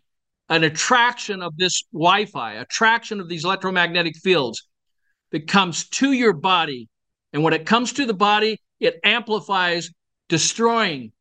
[0.50, 4.66] an attraction of this Wi Fi, attraction of these electromagnetic fields
[5.30, 6.88] that comes to your body.
[7.32, 9.90] And when it comes to the body, it amplifies,
[10.28, 11.12] destroying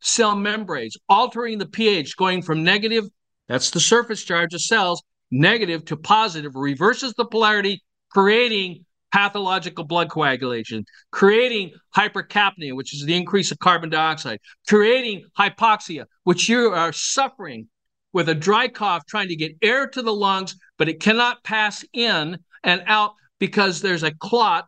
[0.00, 3.04] cell membranes, altering the pH, going from negative,
[3.48, 10.10] that's the surface charge of cells, negative to positive, reverses the polarity, creating pathological blood
[10.10, 16.92] coagulation, creating hypercapnia, which is the increase of carbon dioxide, creating hypoxia, which you are
[16.92, 17.68] suffering
[18.16, 21.84] with a dry cough trying to get air to the lungs, but it cannot pass
[21.92, 24.66] in and out because there's a clot.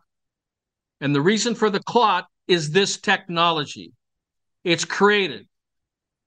[1.01, 3.91] And the reason for the clot is this technology.
[4.63, 5.47] It's created.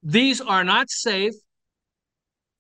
[0.03, 1.35] These are not safe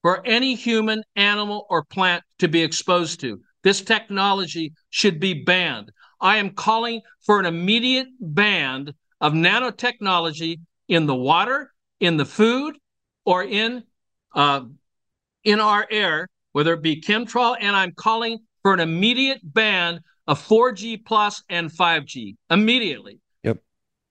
[0.00, 3.40] for any human, animal, or plant to be exposed to.
[3.64, 5.90] This technology should be banned.
[6.20, 12.76] I am calling for an immediate ban of nanotechnology in the water, in the food,
[13.24, 13.82] or in
[14.35, 14.62] uh,
[15.45, 20.41] in our air, whether it be chemtrail, and I'm calling for an immediate ban of
[20.41, 23.18] 4G plus and 5G immediately.
[23.43, 23.59] Yep.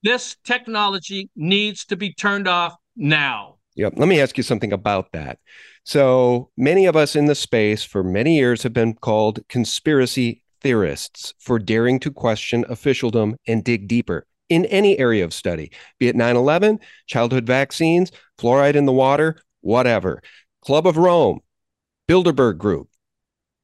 [0.02, 3.56] This technology needs to be turned off now.
[3.76, 3.94] Yep.
[3.96, 5.38] Let me ask you something about that.
[5.84, 11.34] So many of us in the space for many years have been called conspiracy theorists
[11.38, 16.14] for daring to question officialdom and dig deeper in any area of study, be it
[16.14, 20.22] 9 11, childhood vaccines, fluoride in the water, whatever.
[20.60, 21.40] Club of Rome,
[22.08, 22.88] Bilderberg Group.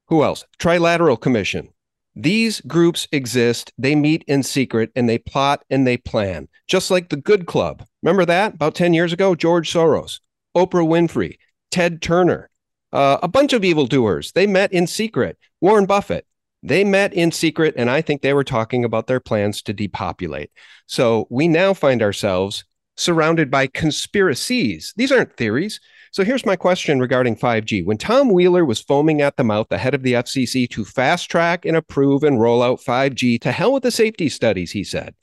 [0.07, 0.43] Who else?
[0.57, 1.69] Trilateral Commission.
[2.15, 7.09] These groups exist, they meet in secret, and they plot and they plan, just like
[7.09, 7.85] the Good Club.
[8.01, 9.35] Remember that about 10 years ago?
[9.35, 10.19] George Soros,
[10.55, 11.37] Oprah Winfrey,
[11.71, 12.49] Ted Turner,
[12.91, 14.31] uh, a bunch of evildoers.
[14.31, 15.37] They met in secret.
[15.61, 16.25] Warren Buffett,
[16.63, 20.51] they met in secret, and I think they were talking about their plans to depopulate.
[20.87, 22.65] So we now find ourselves
[22.99, 24.93] surrounded by conspiracies.
[24.97, 25.79] These aren't theories.
[26.11, 27.85] So here's my question regarding 5G.
[27.85, 31.31] When Tom Wheeler was foaming at the mouth, the head of the FCC, to fast
[31.31, 35.15] track and approve and roll out 5G, to hell with the safety studies, he said.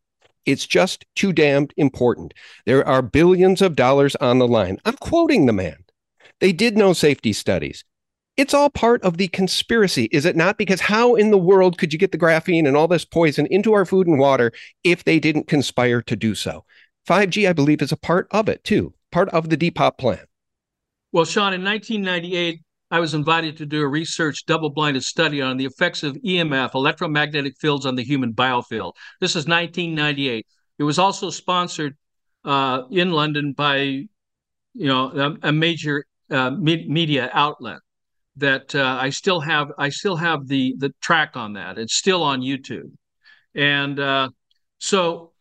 [0.47, 2.33] It's just too damned important.
[2.65, 4.79] There are billions of dollars on the line.
[4.85, 5.85] I'm quoting the man.
[6.41, 7.85] They did no safety studies.
[8.37, 10.59] It's all part of the conspiracy, is it not?
[10.59, 13.73] Because how in the world could you get the graphene and all this poison into
[13.73, 14.53] our food and water
[14.85, 16.65] if they didn't conspire to do so?
[17.07, 20.27] 5G, I believe, is a part of it too, part of the Depop plan.
[21.13, 25.57] Well, Sean, in 1998, I was invited to do a research double blinded study on
[25.57, 28.93] the effects of EMF, electromagnetic fields, on the human biofield.
[29.21, 30.47] This is 1998.
[30.79, 31.97] It was also sponsored
[32.45, 34.09] uh, in London by, you
[34.75, 37.79] know, a, a major uh, me- media outlet
[38.37, 39.73] that uh, I still have.
[39.79, 41.79] I still have the the track on that.
[41.79, 42.93] It's still on YouTube,
[43.55, 44.29] and uh,
[44.79, 45.33] so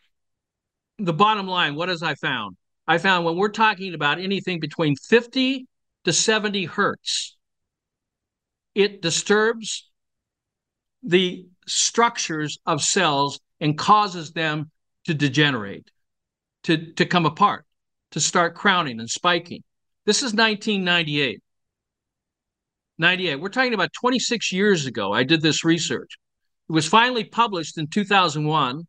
[0.97, 2.55] the bottom line, what has I found?
[2.87, 5.67] I found when we're talking about anything between 50
[6.05, 7.35] to 70 hertz,
[8.75, 9.89] it disturbs
[11.01, 14.69] the structures of cells and causes them
[15.05, 15.89] to degenerate,
[16.63, 17.65] to, to come apart,
[18.11, 19.63] to start crowning and spiking.
[20.05, 21.41] This is 1998.
[22.97, 23.35] 98.
[23.35, 25.11] We're talking about 26 years ago.
[25.11, 26.17] I did this research.
[26.69, 28.83] It was finally published in 2001.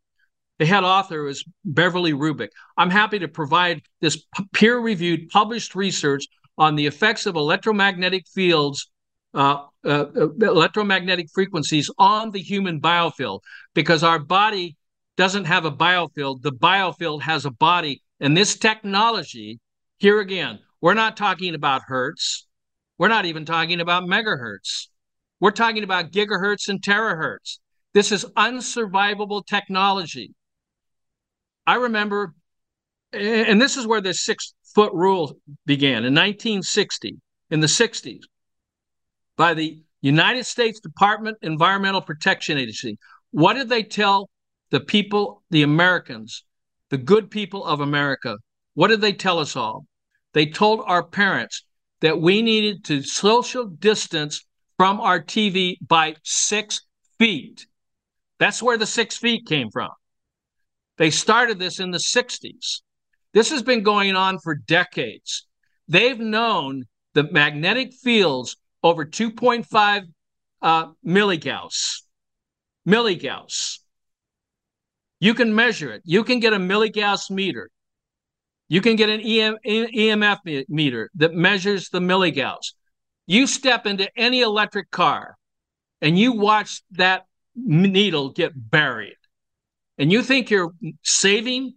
[0.59, 2.49] The head author is Beverly Rubik.
[2.77, 6.25] I'm happy to provide this peer reviewed, published research
[6.57, 8.89] on the effects of electromagnetic fields,
[9.35, 13.41] uh, uh, uh, electromagnetic frequencies on the human biofield,
[13.75, 14.75] because our body
[15.15, 16.41] doesn't have a biofield.
[16.41, 18.01] The biofield has a body.
[18.19, 19.59] And this technology,
[19.99, 22.47] here again, we're not talking about hertz.
[22.97, 24.87] We're not even talking about megahertz.
[25.39, 27.59] We're talking about gigahertz and terahertz.
[27.93, 30.33] This is unsurvivable technology.
[31.67, 32.33] I remember,
[33.11, 37.17] and this is where the six foot rule began in 1960,
[37.51, 38.21] in the 60s,
[39.35, 42.97] by the United States Department Environmental Protection Agency.
[43.31, 44.29] What did they tell
[44.69, 46.45] the people, the Americans,
[46.89, 48.37] the good people of America?
[48.75, 49.85] What did they tell us all?
[50.33, 51.65] They told our parents
[51.99, 54.45] that we needed to social distance
[54.77, 56.81] from our TV by six
[57.19, 57.67] feet.
[58.39, 59.89] That's where the six feet came from.
[60.97, 62.81] They started this in the 60s.
[63.33, 65.45] This has been going on for decades.
[65.87, 70.03] They've known the magnetic fields over 2.5
[70.61, 72.01] uh, milligauss.
[72.87, 73.79] Milligauss.
[75.19, 76.01] You can measure it.
[76.05, 77.69] You can get a milligauss meter.
[78.69, 82.73] You can get an EM, EMF meter that measures the milligauss.
[83.25, 85.37] You step into any electric car
[86.01, 87.25] and you watch that
[87.55, 89.16] needle get buried
[89.97, 90.71] and you think you're
[91.03, 91.73] saving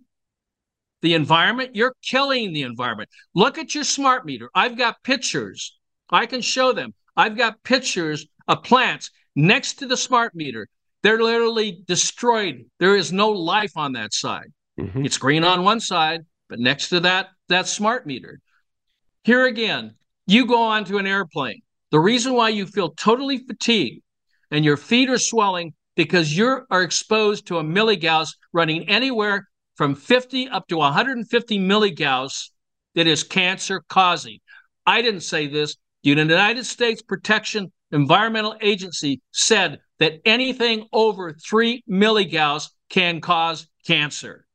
[1.03, 3.09] the environment, you're killing the environment.
[3.35, 4.51] Look at your smart meter.
[4.55, 5.79] I've got pictures.
[6.11, 6.95] I can show them.
[7.17, 10.69] I've got pictures of plants next to the smart meter.
[11.03, 12.67] They're literally destroyed.
[12.79, 14.53] There is no life on that side.
[14.79, 15.05] Mm-hmm.
[15.07, 18.41] It's green on one side, but next to that, that smart meter.
[19.25, 19.95] Here again,
[20.27, 21.63] you go onto an airplane.
[21.91, 24.03] The reason why you feel totally fatigued
[24.51, 29.95] and your feet are swelling because you are exposed to a milligauss running anywhere from
[29.95, 32.49] 50 up to 150 milligauss
[32.95, 34.39] that is cancer causing.
[34.87, 35.77] I didn't say this.
[36.03, 44.47] The United States Protection Environmental Agency said that anything over 3 milligauss can cause cancer.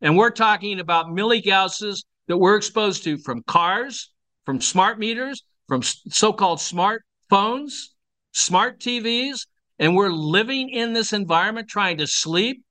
[0.00, 4.10] And we're talking about milligausses that we're exposed to from cars,
[4.46, 7.94] from smart meters, from so called smart phones,
[8.32, 9.40] smart TVs,
[9.78, 12.62] and we're living in this environment trying to sleep.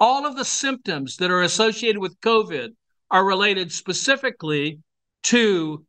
[0.00, 2.70] All of the symptoms that are associated with COVID
[3.10, 4.80] are related specifically
[5.24, 5.84] to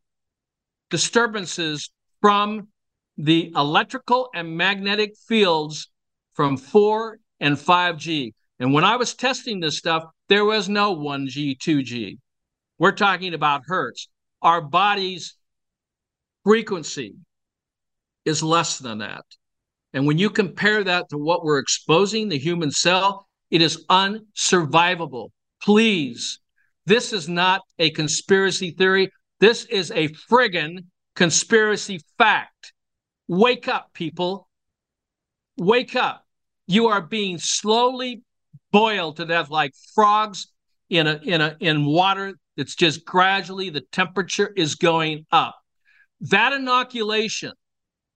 [0.90, 1.90] disturbances
[2.22, 2.68] from
[3.18, 5.90] the electrical and magnetic fields
[6.34, 8.34] from 4 and 5G.
[8.60, 12.18] And when I was testing this stuff, there was no 1G, 2G.
[12.78, 14.10] We're talking about hertz.
[14.42, 15.36] Our body's
[16.44, 17.16] frequency
[18.26, 19.26] is less than that.
[19.96, 25.30] And when you compare that to what we're exposing the human cell, it is unsurvivable.
[25.64, 26.40] Please,
[26.86, 29.10] this is not a conspiracy theory.
[29.40, 30.80] This is a friggin'
[31.16, 32.74] conspiracy fact.
[33.30, 34.50] Wake up, people.
[35.56, 36.26] Wake up.
[36.68, 38.22] You are being slowly
[38.74, 40.48] boiled to death like frogs
[40.90, 45.56] in a in a in water that's just gradually the temperature is going up.
[46.20, 47.54] That inoculation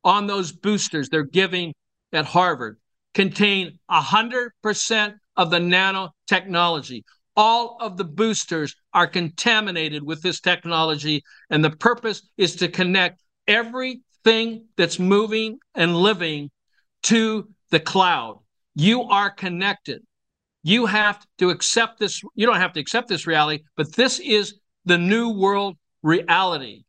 [0.03, 1.73] on those boosters they're giving
[2.13, 2.77] at Harvard
[3.13, 7.03] contain 100% of the nanotechnology.
[7.35, 13.21] All of the boosters are contaminated with this technology, and the purpose is to connect
[13.47, 16.49] everything that's moving and living
[17.03, 18.39] to the cloud.
[18.75, 20.01] You are connected.
[20.63, 22.21] You have to accept this.
[22.35, 26.83] You don't have to accept this reality, but this is the new world reality.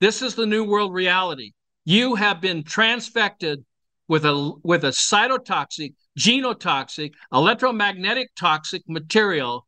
[0.00, 1.52] This is the new world reality.
[1.84, 3.64] You have been transfected
[4.08, 9.66] with a with a cytotoxic, genotoxic, electromagnetic toxic material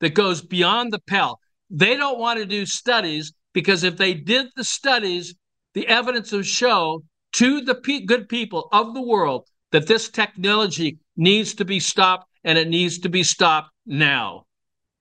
[0.00, 1.38] that goes beyond the pale.
[1.70, 5.34] They don't want to do studies because if they did the studies,
[5.74, 10.98] the evidence will show to the pe- good people of the world that this technology
[11.16, 14.46] needs to be stopped and it needs to be stopped now.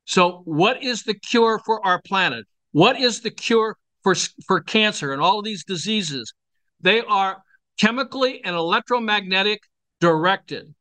[0.05, 2.45] So, what is the cure for our planet?
[2.71, 3.77] What is the cure
[4.07, 6.33] for, for cancer and all of these diseases?
[6.79, 7.41] They are
[7.77, 9.59] chemically and electromagnetic
[9.99, 10.73] directed.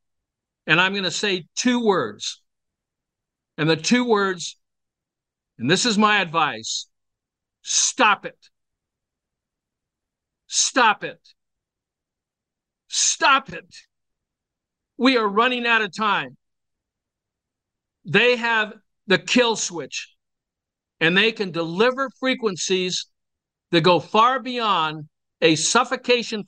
[0.67, 2.41] And I'm going to say two words.
[3.59, 4.57] And the two words,
[5.59, 6.87] and this is my advice
[7.63, 8.39] stop it.
[10.47, 11.21] Stop it.
[12.87, 13.75] Stop it.
[14.97, 16.37] We are running out of time.
[18.05, 18.75] They have
[19.09, 20.15] the kill switch
[21.01, 23.07] and they can deliver frequencies
[23.77, 25.07] that go far beyond
[25.43, 26.45] a suffocation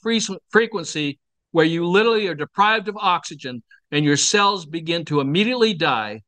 [0.51, 1.19] frequency
[1.51, 6.23] where you literally are deprived of oxygen and your cells begin to immediately die.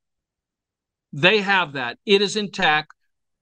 [1.15, 1.97] They have that.
[2.05, 2.93] It is intact.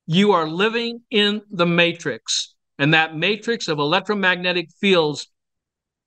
[0.07, 5.27] You are living in the matrix, and that matrix of electromagnetic fields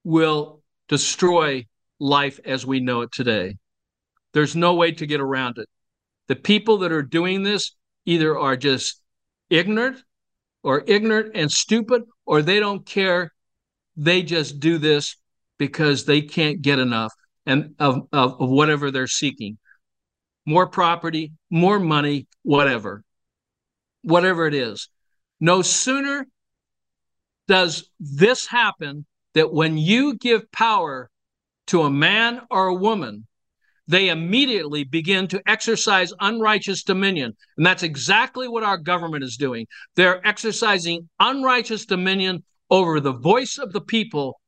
[0.05, 1.65] will destroy
[1.99, 3.57] life as we know it today.
[4.31, 5.67] There's no way to get around it.
[6.29, 7.75] The people that are doing this
[8.05, 9.01] either are just
[9.49, 10.01] ignorant
[10.63, 13.33] or ignorant and stupid, or they don't care.
[13.97, 15.15] They just do this
[15.57, 17.13] because they can't get enough
[17.45, 19.57] and of, of, of whatever they're seeking.
[20.45, 23.03] More property, more money, whatever.
[24.03, 24.89] Whatever it is.
[25.39, 26.27] No sooner
[27.47, 31.09] does this happen that when you give power
[31.67, 33.27] to a man or a woman
[33.91, 37.35] they immediately begin to exercise unrighteous dominion.
[37.57, 39.67] And that's exactly what our government is doing.
[39.97, 44.39] They're exercising unrighteous dominion over the voice of the people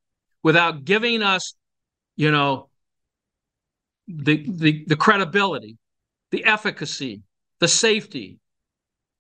[0.44, 1.56] without giving us,
[2.16, 2.70] you know,
[4.08, 5.78] the, the, the credibility,
[6.32, 7.22] the efficacy,
[7.60, 8.40] the safety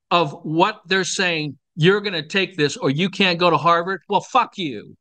[0.09, 1.57] of what they're saying.
[1.75, 4.03] You're going to take this or you can't go to Harvard.
[4.07, 4.95] Well, fuck you.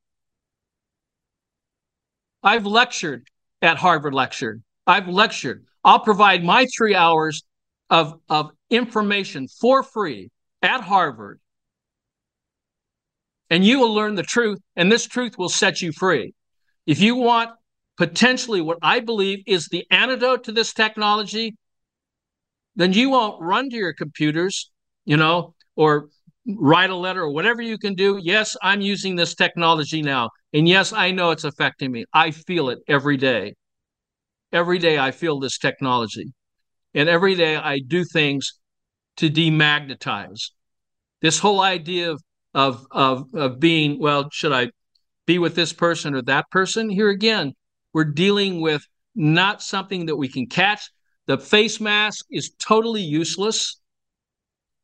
[2.43, 3.29] I've lectured
[3.61, 4.63] at Harvard Lecture.
[4.87, 5.65] I've lectured.
[5.85, 7.43] I'll provide my three hours
[7.91, 10.31] of, of information for free
[10.63, 11.41] at Harvard.
[13.51, 16.33] And you will learn the truth, and this truth will set you free.
[16.87, 17.51] If you want
[17.99, 21.55] potentially what I believe is the antidote to this technology,
[22.77, 24.71] then you won't run to your computers,
[25.05, 26.09] you know, or
[26.47, 28.19] write a letter or whatever you can do.
[28.21, 30.31] Yes, I'm using this technology now.
[30.55, 32.07] And yes, I know it's affecting me.
[32.13, 33.55] I feel it every day.
[34.53, 36.33] Every day I feel this technology.
[36.95, 38.59] And every day I do things
[39.17, 40.51] to demagnetize.
[41.21, 42.21] This whole idea of
[42.55, 44.71] of of, of being, well, should I
[45.27, 46.91] be with this person or that person?
[46.91, 47.55] Here again,
[47.93, 50.91] we're dealing with not something that we can catch.
[51.27, 53.81] The face mask is totally useless.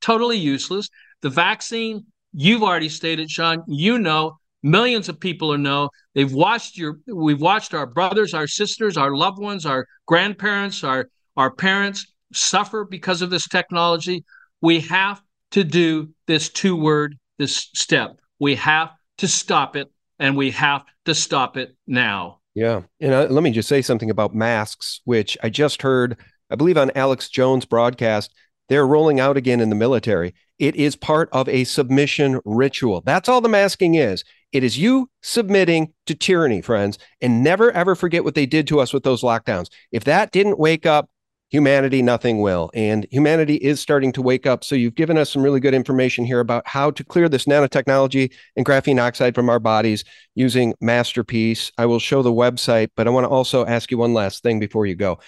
[0.01, 0.89] Totally useless.
[1.23, 5.91] The vaccine, you've already stated, Sean, you know, millions of people are know.
[6.15, 11.09] They've watched your we've watched our brothers, our sisters, our loved ones, our grandparents, our
[11.37, 14.25] our parents suffer because of this technology.
[14.61, 18.19] We have to do this two word this step.
[18.39, 22.41] We have to stop it and we have to stop it now.
[22.55, 22.83] Yeah.
[23.01, 26.17] And uh, let me just say something about masks, which I just heard,
[26.51, 28.35] I believe, on Alex Jones' broadcast.
[28.69, 30.35] They're rolling out again in the military.
[30.59, 33.01] It is part of a submission ritual.
[33.03, 34.25] That's all the masking is.
[34.53, 36.99] It is you submitting to tyranny, friends.
[37.21, 39.69] And never, ever forget what they did to us with those lockdowns.
[39.93, 41.11] If that didn't wake up
[41.51, 42.71] humanity, nothing will.
[42.75, 44.65] And humanity is starting to wake up.
[44.65, 48.33] So you've given us some really good information here about how to clear this nanotechnology
[48.57, 51.73] and graphene oxide from our bodies using MasterPeace.
[51.79, 54.61] I will show the website, but I want to also ask you one last thing
[54.61, 55.19] before you go.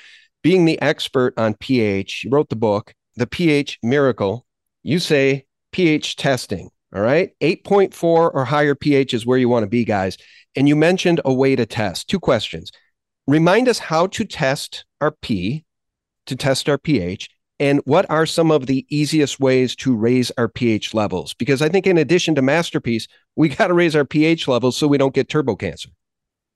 [0.42, 4.46] Being the expert on pH, you wrote the book, The pH Miracle.
[4.82, 6.70] You say pH testing.
[6.94, 7.30] All right.
[7.40, 10.16] 8.4 or higher pH is where you want to be, guys.
[10.56, 12.08] And you mentioned a way to test.
[12.08, 12.72] Two questions.
[13.26, 15.64] Remind us how to test our P
[16.26, 17.28] to test our pH?
[17.58, 21.34] And what are some of the easiest ways to raise our pH levels?
[21.34, 24.86] Because I think, in addition to MasterPeace, we got to raise our pH levels so
[24.86, 25.90] we don't get turbo cancer.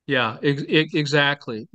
[0.06, 1.68] Yeah, ex- exactly.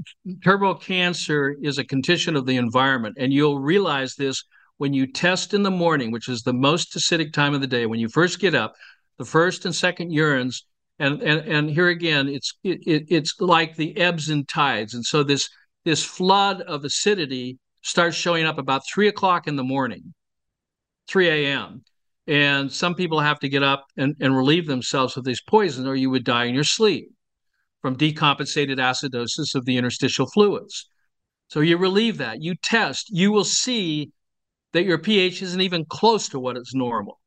[0.44, 3.18] Turbo cancer is a condition of the environment.
[3.20, 4.44] And you'll realize this
[4.80, 7.86] when you test in the morning, which is the most acidic time of the day.
[7.86, 8.74] When you first get up,
[9.18, 10.64] the first and second urines,
[10.98, 14.94] and and, and here again, it's it, it's like the ebbs and tides.
[14.94, 15.50] And so this
[15.84, 20.14] this flood of acidity starts showing up about three o'clock in the morning,
[21.10, 21.84] 3 a.m.
[22.28, 25.96] And some people have to get up and, and relieve themselves of these poisons, or
[25.96, 27.10] you would die in your sleep
[27.82, 30.90] from decompensated acidosis of the interstitial fluids.
[31.48, 34.12] So you relieve that, you test, you will see
[34.74, 37.20] that your pH isn't even close to what is normal.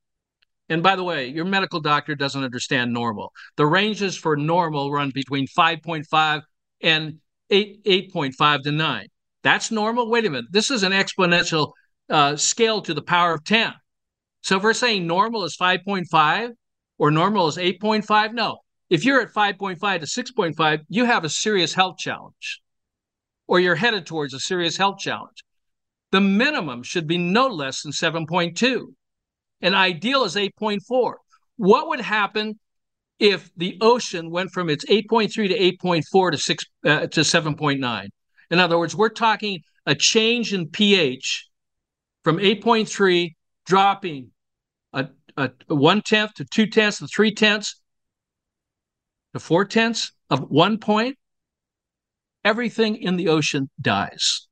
[0.68, 3.32] And by the way, your medical doctor doesn't understand normal.
[3.56, 6.42] The ranges for normal run between 5.5
[6.80, 7.18] and
[7.50, 9.06] 8, 8.5 to 9.
[9.42, 10.08] That's normal.
[10.08, 10.46] Wait a minute.
[10.50, 11.72] This is an exponential
[12.08, 13.72] uh, scale to the power of 10.
[14.42, 16.50] So if we're saying normal is 5.5
[16.98, 18.58] or normal is 8.5, no.
[18.88, 22.60] If you're at 5.5 to 6.5, you have a serious health challenge
[23.46, 25.44] or you're headed towards a serious health challenge.
[26.12, 28.86] The minimum should be no less than 7.2.
[29.62, 31.14] And ideal is 8.4.
[31.56, 32.60] What would happen
[33.18, 38.08] if the ocean went from its 8.3 to 8.4 to 6 uh, to 7.9?
[38.50, 41.48] In other words, we're talking a change in pH
[42.24, 43.34] from 8.3
[43.64, 44.30] dropping
[44.92, 45.08] a,
[45.38, 47.80] a, a one tenth to two tenths to three tenths
[49.32, 51.16] to four tenths of one point.
[52.44, 54.46] Everything in the ocean dies.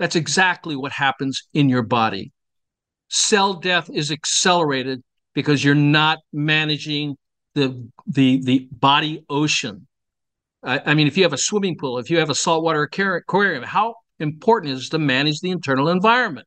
[0.00, 2.32] That's exactly what happens in your body.
[3.08, 5.02] Cell death is accelerated
[5.34, 7.16] because you're not managing
[7.54, 9.86] the the the body ocean
[10.62, 13.62] I, I mean, if you have a swimming pool, if you have a saltwater aquarium,
[13.62, 16.46] how important is to manage the internal environment?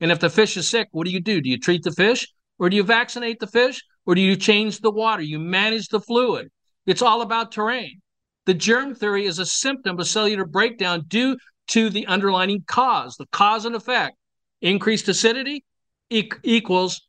[0.00, 1.40] And if the fish is sick, what do you do?
[1.40, 2.26] Do you treat the fish
[2.58, 5.22] or do you vaccinate the fish or do you change the water?
[5.22, 6.48] You manage the fluid.
[6.86, 8.00] It's all about terrain.
[8.46, 11.36] The germ theory is a symptom of cellular breakdown due
[11.70, 14.16] to the underlying cause, the cause and effect.
[14.60, 15.64] Increased acidity
[16.10, 17.08] e- equals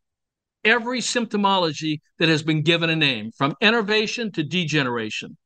[0.63, 5.37] every symptomology that has been given a name, from enervation to degeneration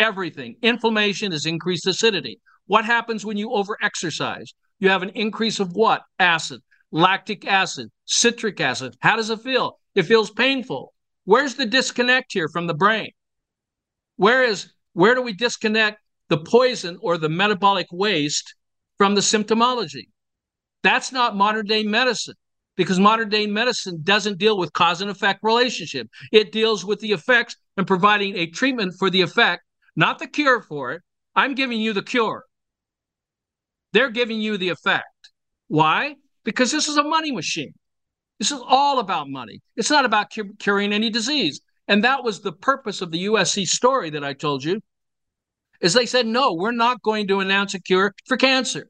[0.00, 0.56] everything.
[0.62, 2.40] Inflammation is increased acidity.
[2.66, 4.48] What happens when you overexercise?
[4.80, 6.02] You have an increase of what?
[6.18, 8.96] Acid, lactic acid, citric acid.
[9.00, 9.78] How does it feel?
[9.94, 10.92] It feels painful.
[11.24, 13.10] Where's the disconnect here from the brain?
[14.16, 15.99] Where is where do we disconnect
[16.30, 18.54] the poison or the metabolic waste
[18.96, 20.08] from the symptomology?
[20.82, 22.36] That's not modern day medicine
[22.76, 26.08] because modern day medicine doesn't deal with cause and effect relationship.
[26.32, 29.62] It deals with the effects and providing a treatment for the effect
[29.96, 31.02] not the cure for it.
[31.34, 32.44] I'm giving you the cure.
[33.92, 35.30] They're giving you the effect.
[35.68, 36.16] Why?
[36.44, 37.74] Because this is a money machine.
[38.38, 39.60] This is all about money.
[39.76, 41.60] It's not about cu- curing any disease.
[41.88, 44.80] And that was the purpose of the USC story that I told you.
[45.80, 48.88] Is they said, no, we're not going to announce a cure for cancer.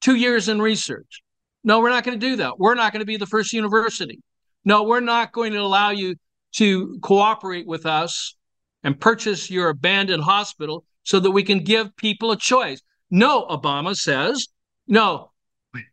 [0.00, 1.22] two years in research.
[1.64, 2.58] No, we're not going to do that.
[2.58, 4.20] We're not going to be the first university.
[4.64, 6.16] No, we're not going to allow you
[6.54, 8.36] to cooperate with us
[8.82, 12.80] and purchase your abandoned hospital so that we can give people a choice.
[13.10, 14.48] No, Obama says,
[14.86, 15.32] no.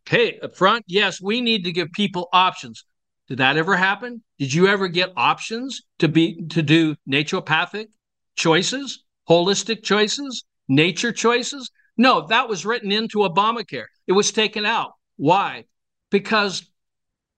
[0.05, 2.85] Hey, up front, yes, we need to give people options.
[3.27, 4.23] Did that ever happen?
[4.39, 7.87] Did you ever get options to be to do naturopathic
[8.35, 11.71] choices, holistic choices, nature choices?
[11.97, 13.85] No, that was written into Obamacare.
[14.07, 14.91] It was taken out.
[15.17, 15.65] Why?
[16.11, 16.69] Because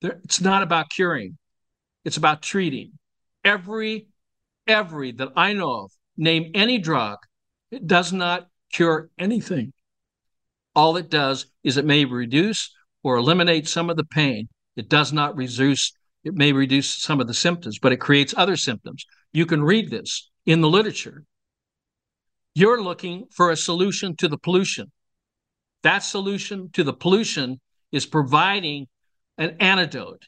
[0.01, 1.37] there, it's not about curing.
[2.05, 2.93] It's about treating.
[3.43, 4.07] Every
[4.67, 7.17] every that I know of, name any drug,
[7.71, 9.73] it does not cure anything.
[10.75, 12.73] All it does is it may reduce
[13.03, 14.47] or eliminate some of the pain.
[14.75, 18.55] It does not reduce, it may reduce some of the symptoms, but it creates other
[18.55, 19.05] symptoms.
[19.31, 21.23] You can read this in the literature.
[22.57, 24.91] You're looking for a solution to the pollution.
[25.83, 28.87] That solution to the pollution is providing
[29.37, 30.23] an antidote.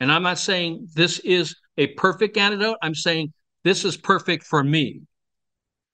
[0.00, 2.78] And I'm not saying this is a perfect antidote.
[2.82, 5.02] I'm saying this is perfect for me.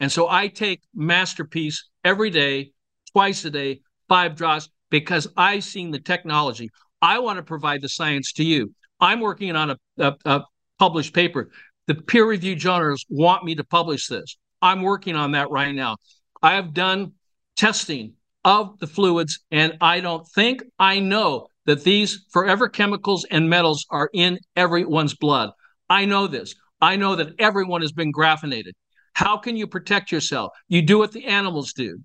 [0.01, 2.73] And so I take MasterPeace every day,
[3.13, 6.71] twice a day, five drops, because I've seen the technology.
[7.03, 8.73] I want to provide the science to you.
[9.01, 10.45] I'm working on a, a, a
[10.79, 11.51] published paper.
[11.89, 14.39] The peer reviewed journals want me to publish this.
[14.65, 15.99] I'm working on that right now.
[16.43, 17.13] I have done
[17.55, 23.51] testing of the fluids, and I don't think I know that these forever chemicals and
[23.51, 25.51] metals are in everyone's blood.
[25.91, 26.55] I know this.
[26.81, 28.73] I know that everyone has been graphinated.
[29.13, 30.53] How can you protect yourself?
[30.69, 31.99] You do what the animals do.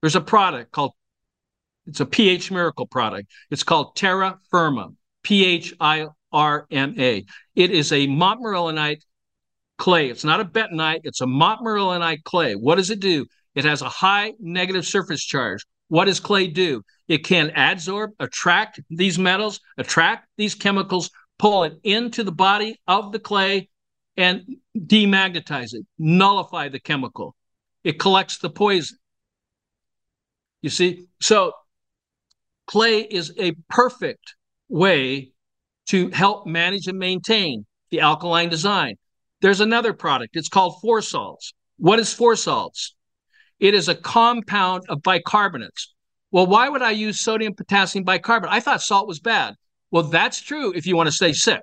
[0.00, 0.92] There's a product called
[1.86, 3.30] it's a pH miracle product.
[3.50, 7.24] It's called Terra Phirma, P H I R M A.
[7.54, 9.02] It is a montmorillonite
[9.78, 10.08] clay.
[10.10, 12.54] It's not a bentonite, it's a montmorillonite clay.
[12.54, 13.26] What does it do?
[13.54, 15.64] It has a high negative surface charge.
[15.88, 16.82] What does clay do?
[17.08, 23.12] It can adsorb, attract these metals, attract these chemicals, pull it into the body of
[23.12, 23.68] the clay
[24.16, 24.42] and
[24.76, 27.34] demagnetize it, nullify the chemical.
[27.84, 28.98] It collects the poison.
[30.62, 31.06] You see?
[31.20, 31.52] So
[32.66, 34.34] Clay is a perfect
[34.68, 35.32] way
[35.86, 38.96] to help manage and maintain the alkaline design.
[39.46, 40.34] There's another product.
[40.34, 41.52] It's called pHour Salts.
[41.76, 42.96] What is pHour Salts?
[43.60, 45.90] It is a compound of bicarbonates.
[46.32, 48.52] Well, why would I use sodium potassium bicarbonate?
[48.52, 49.54] I thought salt was bad.
[49.92, 51.60] Well, that's true if you want to stay sick.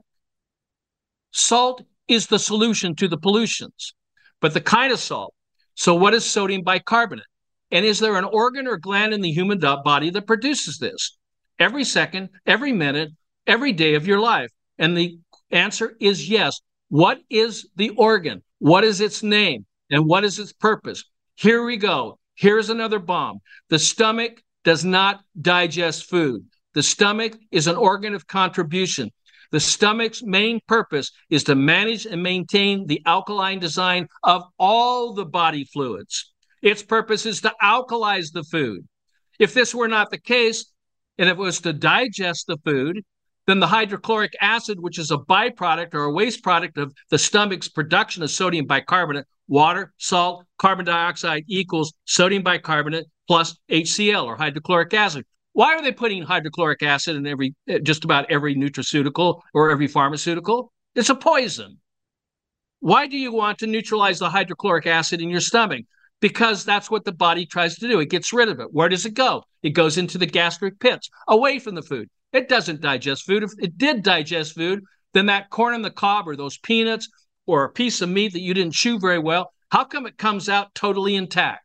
[1.31, 3.93] Salt is the solution to the pollutions,
[4.39, 5.33] but the kind of salt.
[5.75, 7.25] So, what is sodium bicarbonate?
[7.69, 11.17] And is there an organ or gland in the human body that produces this
[11.59, 13.09] every second, every minute,
[13.45, 14.51] every day of your life?
[14.77, 15.19] And the
[15.51, 16.61] answer is yes.
[16.93, 18.43] What is the organ?
[18.59, 19.65] What is its name?
[19.89, 21.03] And what is its purpose?
[21.33, 22.19] Here we go.
[22.35, 23.39] Here's another bomb.
[23.69, 26.45] The stomach does not digest food.
[26.75, 29.09] The stomach is an organ of contribution.
[29.49, 35.25] The stomach's main purpose is to manage and maintain the alkaline design of all the
[35.25, 36.31] body fluids.
[36.61, 38.87] Its purpose is to alkalize the food.
[39.39, 40.71] If this were not the case,
[41.17, 43.03] and if it was to digest the food,
[43.45, 47.67] then the hydrochloric acid, which is a byproduct or a waste product of the stomach's
[47.67, 54.93] production of sodium bicarbonate, water, salt, carbon dioxide equals sodium bicarbonate plus HCl or hydrochloric
[54.93, 55.25] acid.
[55.53, 59.87] Why are they putting hydrochloric acid in every eh, just about every nutraceutical or every
[59.87, 60.71] pharmaceutical?
[60.95, 61.79] It's a poison.
[62.79, 65.85] Why do you want to neutralize the hydrochloric acid in your stomach?
[66.23, 67.99] because that's what the body tries to do.
[67.99, 68.71] It gets rid of it.
[68.71, 69.43] Where does it go?
[69.61, 72.09] It goes into the gastric pits, away from the food.
[72.33, 73.43] It doesn't digest food.
[73.43, 77.07] If it did digest food, then that corn on the cob or those peanuts
[77.45, 80.49] or a piece of meat that you didn't chew very well, how come it comes
[80.49, 81.63] out totally intact?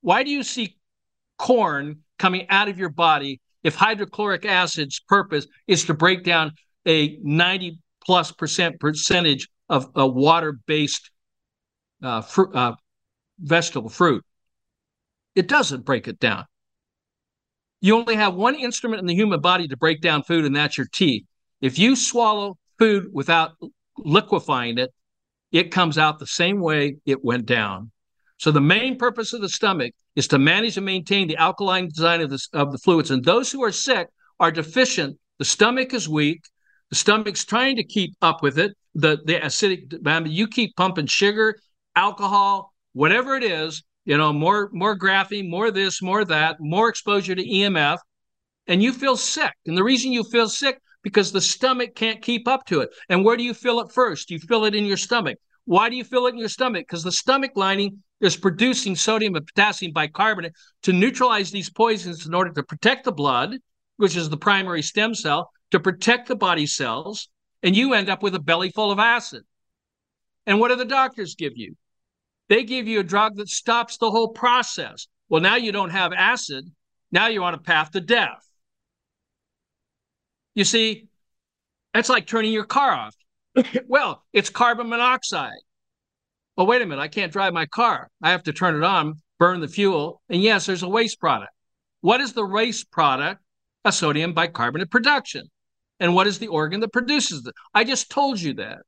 [0.00, 0.76] Why do you see
[1.36, 6.52] corn coming out of your body if hydrochloric acid's purpose is to break down
[6.86, 11.10] a 90 plus percent percentage of a water based
[12.02, 12.74] uh, fr- uh,
[13.38, 14.24] vegetable fruit.
[15.34, 16.46] It doesn't break it down.
[17.80, 20.76] You only have one instrument in the human body to break down food, and that's
[20.76, 21.24] your teeth.
[21.60, 23.52] If you swallow food without
[23.96, 24.92] liquefying it,
[25.52, 27.90] it comes out the same way it went down.
[28.36, 32.20] So the main purpose of the stomach is to manage and maintain the alkaline design
[32.20, 33.10] of the, of the fluids.
[33.10, 34.08] And those who are sick
[34.40, 35.18] are deficient.
[35.38, 36.42] The stomach is weak.
[36.90, 38.76] The stomach's trying to keep up with it.
[38.94, 41.56] The the acidic you keep pumping sugar,
[41.94, 47.34] alcohol, whatever it is, you know, more more graphene, more this, more that, more exposure
[47.34, 47.98] to EMF,
[48.66, 49.52] and you feel sick.
[49.66, 52.88] And the reason you feel sick because the stomach can't keep up to it.
[53.10, 54.30] And where do you feel it first?
[54.30, 55.36] You feel it in your stomach.
[55.66, 56.86] Why do you feel it in your stomach?
[56.88, 60.54] Because the stomach lining is producing sodium and potassium bicarbonate
[60.84, 63.56] to neutralize these poisons in order to protect the blood,
[63.98, 67.28] which is the primary stem cell, to protect the body cells,
[67.62, 69.42] and you end up with a belly full of acid.
[70.46, 71.76] And what do the doctors give you?
[72.48, 75.06] They give you a drug that stops the whole process.
[75.28, 76.70] Well, now you don't have acid.
[77.10, 78.44] Now you're on a path to death.
[80.54, 81.08] You see,
[81.94, 83.14] that's like turning your car off.
[83.86, 85.60] well, it's carbon monoxide.
[86.56, 87.00] Well, wait a minute.
[87.00, 88.10] I can't drive my car.
[88.22, 90.22] I have to turn it on, burn the fuel.
[90.28, 91.52] And yes, there's a waste product.
[92.00, 93.42] What is the waste product?
[93.84, 95.48] A sodium bicarbonate production.
[96.00, 97.54] And what is the organ that produces it?
[97.74, 98.78] I just told you that.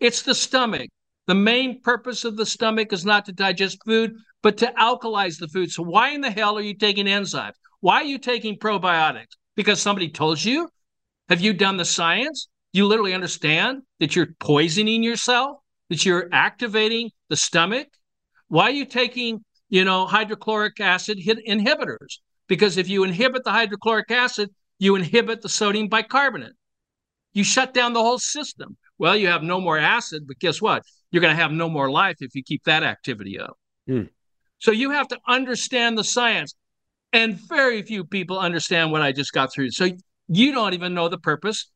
[0.00, 0.88] It's the stomach.
[1.28, 5.46] The main purpose of the stomach is not to digest food, but to alkalize the
[5.48, 5.70] food.
[5.70, 7.52] So why in the hell are you taking enzymes?
[7.80, 9.36] Why are you taking probiotics?
[9.54, 10.70] Because somebody told you?
[11.28, 12.48] Have you done the science?
[12.72, 15.58] You literally understand that you're poisoning yourself,
[15.90, 17.88] that you're activating the stomach.
[18.48, 22.20] Why are you taking, you know, hydrochloric acid inhibitors?
[22.46, 24.48] Because if you inhibit the hydrochloric acid,
[24.78, 26.54] you inhibit the sodium bicarbonate.
[27.34, 28.78] You shut down the whole system.
[28.96, 30.82] Well, you have no more acid, but guess what?
[31.10, 33.56] You're going to have no more life if you keep that activity up.
[33.88, 34.10] Mm.
[34.58, 36.54] So you have to understand the science.
[37.12, 39.70] And very few people understand what I just got through.
[39.70, 39.88] So
[40.28, 41.70] you don't even know the purpose.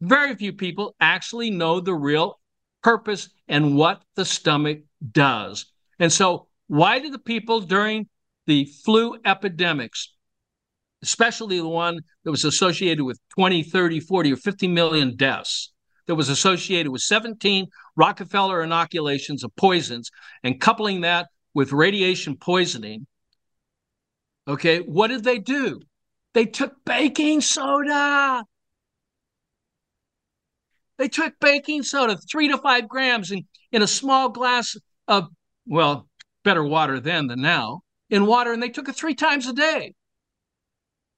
[0.00, 2.40] Very few people actually know the real
[2.82, 4.80] purpose and what the stomach
[5.12, 5.66] does.
[5.98, 8.08] And so, why did the people during
[8.46, 10.14] the flu epidemics,
[11.02, 15.71] especially the one that was associated with 20, 30, 40, or 50 million deaths,
[16.06, 20.10] that was associated with 17 Rockefeller inoculations of poisons,
[20.42, 23.06] and coupling that with radiation poisoning.
[24.48, 25.80] Okay, what did they do?
[26.34, 28.44] They took baking soda.
[30.98, 34.76] They took baking soda, three to five grams in, in a small glass
[35.08, 35.28] of,
[35.66, 36.08] well,
[36.44, 39.94] better water then than now, in water, and they took it three times a day.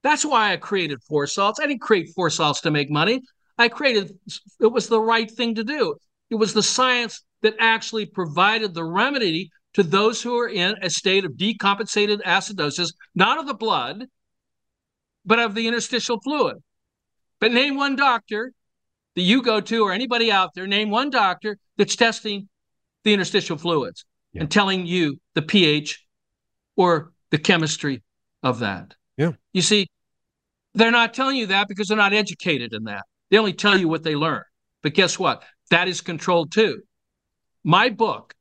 [0.03, 1.59] That's why I created pHour Salts.
[1.61, 3.22] I didn't create pHour Salts to make money.
[3.59, 4.18] I created
[4.61, 5.96] it was the right thing to do.
[6.30, 10.90] It was the science that actually provided the remedy to those who are in a
[10.90, 14.07] state of decompensated acidosis, not of the blood,
[15.24, 16.57] but of the interstitial fluid.
[17.40, 18.52] But name one doctor
[19.14, 22.48] that you go to or anybody out there, name one doctor that's testing
[23.05, 24.42] the interstitial fluids yeah.
[24.42, 26.05] and telling you the pH
[26.76, 28.02] or the chemistry
[28.42, 28.94] of that.
[29.16, 29.32] Yeah.
[29.52, 29.86] You see,
[30.74, 33.05] they're not telling you that because they're not educated in that.
[33.30, 34.42] They only tell you what they learn.
[34.82, 35.42] But guess what?
[35.70, 36.82] That is controlled too.
[37.64, 38.34] My book,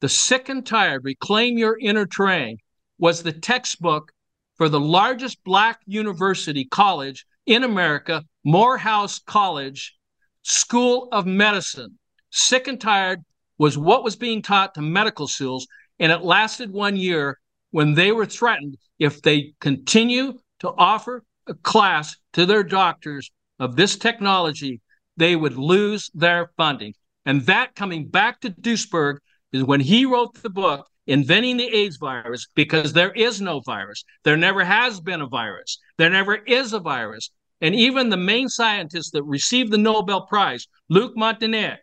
[0.00, 2.58] The Sick and Tired Reclaim Your Inner Terrain,
[2.98, 4.12] was the textbook
[4.54, 9.96] for the largest Black university college in America, Morehouse College
[10.42, 11.98] School of Medicine.
[12.30, 13.20] Sick and Tired
[13.58, 15.66] was what was being taught to medical schools,
[15.98, 17.38] and it lasted one year
[17.72, 23.30] when they were threatened if they continue to offer a class to their doctors
[23.60, 24.80] of this technology,
[25.16, 26.94] they would lose their funding.
[27.26, 29.18] And that coming back to Duesberg
[29.52, 34.04] is when he wrote the book, Inventing the AIDS Virus, because there is no virus.
[34.22, 35.78] There never has been a virus.
[35.98, 37.30] There never is a virus.
[37.60, 41.78] And even the main scientist that received the Nobel Prize, Luc Montagnier,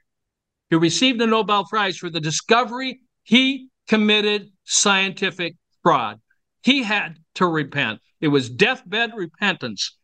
[0.69, 6.19] who received the Nobel Prize for the discovery, he committed scientific fraud.
[6.61, 7.99] He had to repent.
[8.21, 9.97] It was deathbed repentance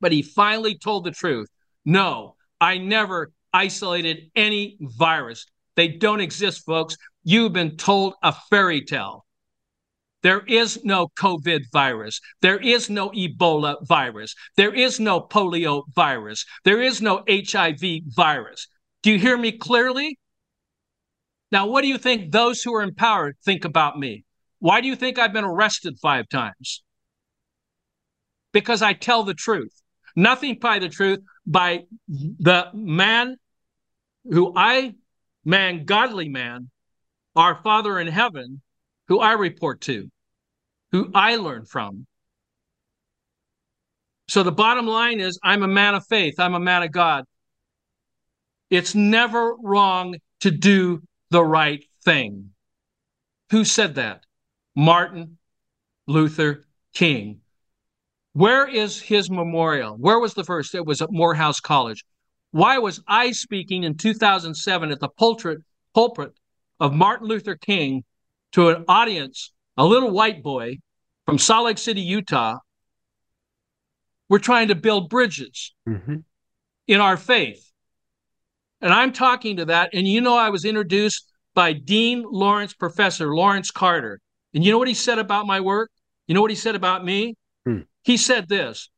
[0.00, 1.48] but he finally told the truth.
[1.84, 5.46] No, I never isolated any virus.
[5.76, 6.96] They don't exist, folks.
[7.22, 9.24] You've been told a fairy tale.
[10.22, 12.20] There is no COVID virus.
[12.42, 14.34] There is no Ebola virus.
[14.56, 16.44] There is no polio virus.
[16.64, 18.66] There is no HIV virus.
[19.02, 20.18] Do you hear me clearly?
[21.52, 24.24] Now, what do you think those who are in power think about me?
[24.58, 26.82] Why do you think I've been arrested five times?
[28.52, 29.82] Because I tell the truth
[30.18, 33.36] nothing by the truth, by the man
[34.24, 34.94] who I,
[35.44, 36.70] man, godly man,
[37.36, 38.60] our Father in heaven,
[39.06, 40.10] who I report to,
[40.90, 42.06] who I learn from.
[44.28, 47.24] So the bottom line is I'm a man of faith, I'm a man of God.
[48.70, 51.00] It's never wrong to do
[51.30, 52.50] the right thing.
[53.50, 54.24] Who said that?
[54.76, 55.38] Martin
[56.06, 57.40] Luther King.
[58.38, 59.96] Where is his memorial?
[59.96, 60.72] Where was the first?
[60.72, 62.04] It was at Morehouse College.
[62.52, 65.58] Why was I speaking in 2007 at the pulpit,
[65.92, 66.30] pulpit
[66.78, 68.04] of Martin Luther King
[68.52, 70.76] to an audience, a little white boy
[71.26, 72.58] from Salt Lake City, Utah?
[74.28, 76.18] We're trying to build bridges mm-hmm.
[76.86, 77.68] in our faith.
[78.80, 79.90] And I'm talking to that.
[79.94, 84.20] And you know, I was introduced by Dean Lawrence Professor Lawrence Carter.
[84.54, 85.90] And you know what he said about my work?
[86.28, 87.34] You know what he said about me?
[88.08, 88.88] He said this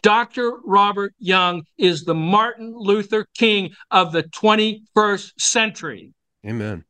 [0.00, 0.54] Dr.
[0.64, 6.14] Robert Young is the Martin Luther King of the 21st century.
[6.46, 6.82] Amen.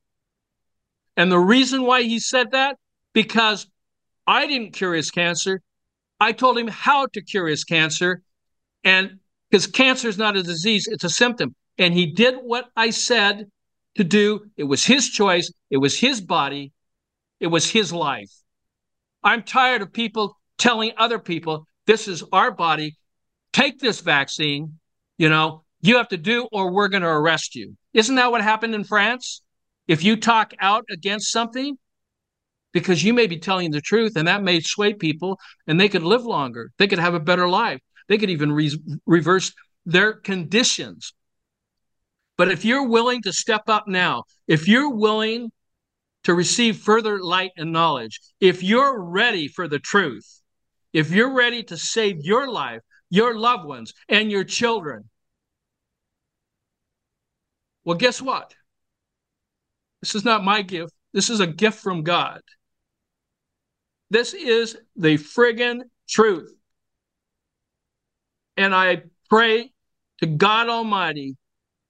[1.16, 2.76] And the reason why he said that,
[3.12, 3.66] because
[4.24, 5.62] I didn't cure his cancer.
[6.20, 8.22] I told him how to cure his cancer.
[8.84, 9.18] And
[9.50, 11.56] because cancer is not a disease, it's a symptom.
[11.76, 13.50] And he did what I said
[13.96, 14.46] to do.
[14.56, 16.72] It was his choice, it was his body,
[17.40, 18.30] it was his life.
[19.24, 22.96] I'm tired of people telling other people, this is our body,
[23.52, 24.78] take this vaccine,
[25.18, 27.76] you know, you have to do, or we're going to arrest you.
[27.92, 29.42] Isn't that what happened in France?
[29.86, 31.76] If you talk out against something,
[32.72, 36.02] because you may be telling the truth and that may sway people and they could
[36.02, 39.52] live longer, they could have a better life, they could even re- reverse
[39.86, 41.14] their conditions.
[42.36, 45.52] But if you're willing to step up now, if you're willing
[46.24, 50.40] to receive further light and knowledge, if you're ready for the truth,
[50.94, 52.80] if you're ready to save your life,
[53.10, 55.10] your loved ones, and your children,
[57.84, 58.54] well, guess what?
[60.00, 60.94] This is not my gift.
[61.12, 62.40] This is a gift from God.
[64.08, 66.54] This is the friggin' truth.
[68.56, 69.72] And I pray
[70.20, 71.36] to God Almighty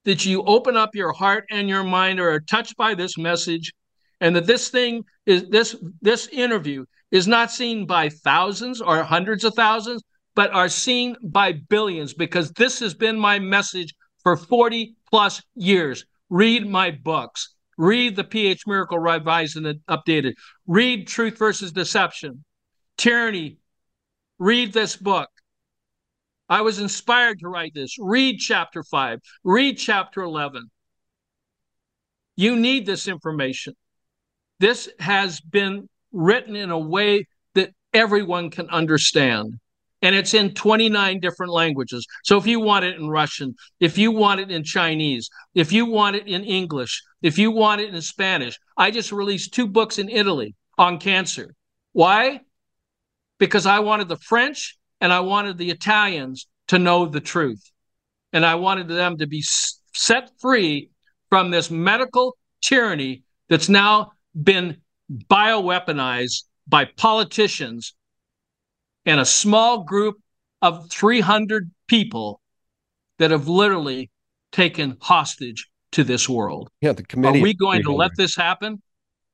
[0.05, 3.73] that you open up your heart and your mind or are touched by this message
[4.21, 9.45] and that this thing is this this interview is not seen by thousands or hundreds
[9.45, 10.03] of thousands
[10.35, 16.05] but are seen by billions because this has been my message for 40 plus years.
[16.29, 17.55] Read my books.
[17.79, 20.35] Read the pH Miracle revised and updated.
[20.67, 22.45] Read truth versus deception.
[22.97, 23.59] Tyranny.
[24.39, 25.29] Read this book.
[26.49, 27.97] I was inspired to write this.
[27.99, 30.71] Read chapter 5, read chapter 11.
[32.37, 33.75] You need this information.
[34.61, 39.55] This has been written in a way that everyone can understand.
[40.01, 42.07] And it's in 29 different languages.
[42.25, 45.87] So if you want it in Russian, if you want it in Chinese, if you
[45.87, 49.99] want it in English, if you want it in Spanish, I just released two books
[49.99, 51.55] in Italy on cancer.
[51.93, 52.41] Why?
[53.39, 57.62] Because I wanted the French and I wanted the Italians to know the truth.
[58.33, 60.91] And I wanted them to be set free
[61.31, 64.83] from this medical tyranny that's now been
[65.13, 67.95] bioweaponized by politicians
[69.07, 70.17] and a small group
[70.63, 72.41] of 300 people
[73.19, 74.11] that have literally
[74.53, 76.71] taken hostage to this world.
[76.81, 77.41] Yeah, the committee.
[77.41, 78.83] Are we going to let this happen?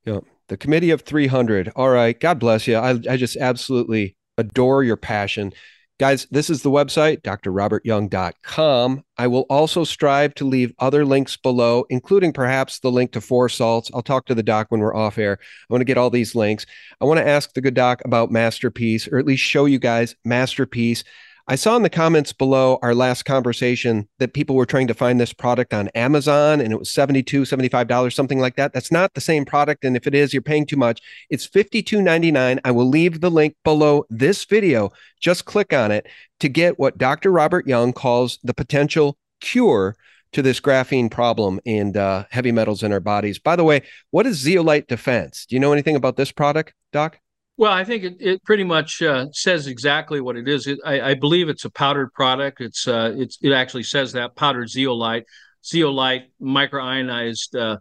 [0.05, 1.73] Yeah, the committee of 300.
[1.77, 2.77] All right, God bless you.
[2.77, 5.53] I, I just absolutely adore your passion.
[6.01, 9.05] Guys, this is the website, drrobertyoung.com.
[9.19, 13.51] I will also strive to leave other links below, including perhaps the link to pHour
[13.51, 13.91] Salts.
[13.93, 15.39] I'll talk to the doc when we're off air.
[15.43, 16.65] I want to get all these links.
[17.03, 20.17] I want to ask the good doc about MasterPeace, or at least show you guys
[20.27, 21.05] MasterPeace.
[21.49, 25.21] I saw in the comments below our last conversation that people were trying to find
[25.21, 28.73] this product on Amazon and it was $72, $75, something like that.
[28.73, 29.85] That's not the same product.
[29.85, 31.01] And if it is, you're paying too much.
[31.29, 32.61] It's $52.99.
[32.65, 34.91] I will leave the link below this video.
[35.21, 36.07] Just click on it
[36.41, 37.31] to get what Dr.
[37.31, 39.97] Robert Young calls the potential cure
[40.33, 43.39] to this graphene problem and uh, heavy metals in our bodies.
[43.39, 45.47] By the way, what is zeolite defense?
[45.47, 47.19] Do you know anything about this product, Doc?
[47.61, 50.67] Well, I think it, it pretty much uh, says exactly what it is.
[50.67, 52.63] It, I, I, believe it's a powdered product.
[52.63, 55.27] It's uh, it's it actually says that powdered zeolite,
[55.63, 57.77] zeolite microionized uh,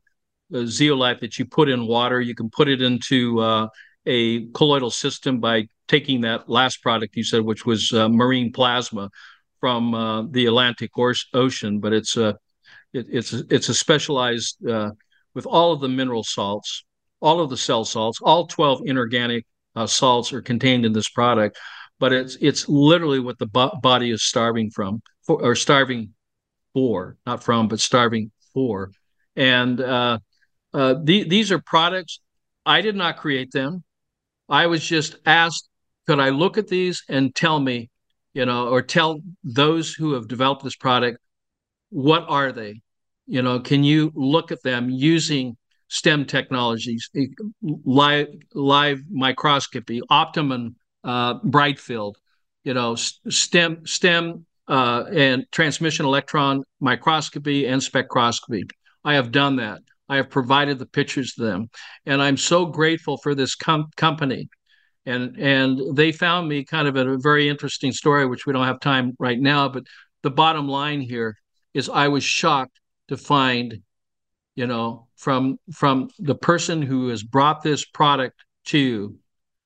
[0.65, 2.19] zeolite that you put in water.
[2.19, 3.67] You can put it into uh,
[4.05, 9.09] a colloidal system by taking that last product you said, which was uh, marine plasma
[9.61, 10.91] from uh, the Atlantic
[11.33, 11.79] Ocean.
[11.79, 12.35] But it's a
[12.91, 16.83] it, it's a, it's a specialized with all of the mineral salts,
[17.21, 19.45] all of the cell salts, all twelve inorganic
[19.75, 21.57] uh, salts are contained in this product,
[21.99, 26.13] but it's it's literally what the bo- body is starving from for, or starving
[26.73, 28.91] for, not from, but starving for.
[29.35, 30.19] And uh,
[30.73, 32.19] uh, the, these are products
[32.65, 33.83] I did not create them.
[34.47, 35.69] I was just asked,
[36.07, 37.89] could I look at these and tell me,
[38.33, 41.19] you know, or tell those who have developed this product,
[41.89, 42.81] what are they?
[43.27, 45.55] You know, can you look at them using
[45.89, 47.09] STEM technologies,
[47.61, 52.17] live, live microscopy, Optimum uh, bright field,
[52.63, 58.69] you know, STEM, STEM uh, and transmission electron microscopy and spectroscopy.
[59.03, 59.81] I have done that.
[60.07, 61.69] I have provided the pictures to them,
[62.05, 64.49] and I'm so grateful for this com- company.
[65.05, 68.79] And and they found me kind of a very interesting story, which we don't have
[68.79, 69.69] time right now.
[69.69, 69.83] But
[70.23, 71.35] the bottom line here
[71.73, 73.81] is, I was shocked to find
[74.59, 79.17] you know, from from the person who has brought this product to you.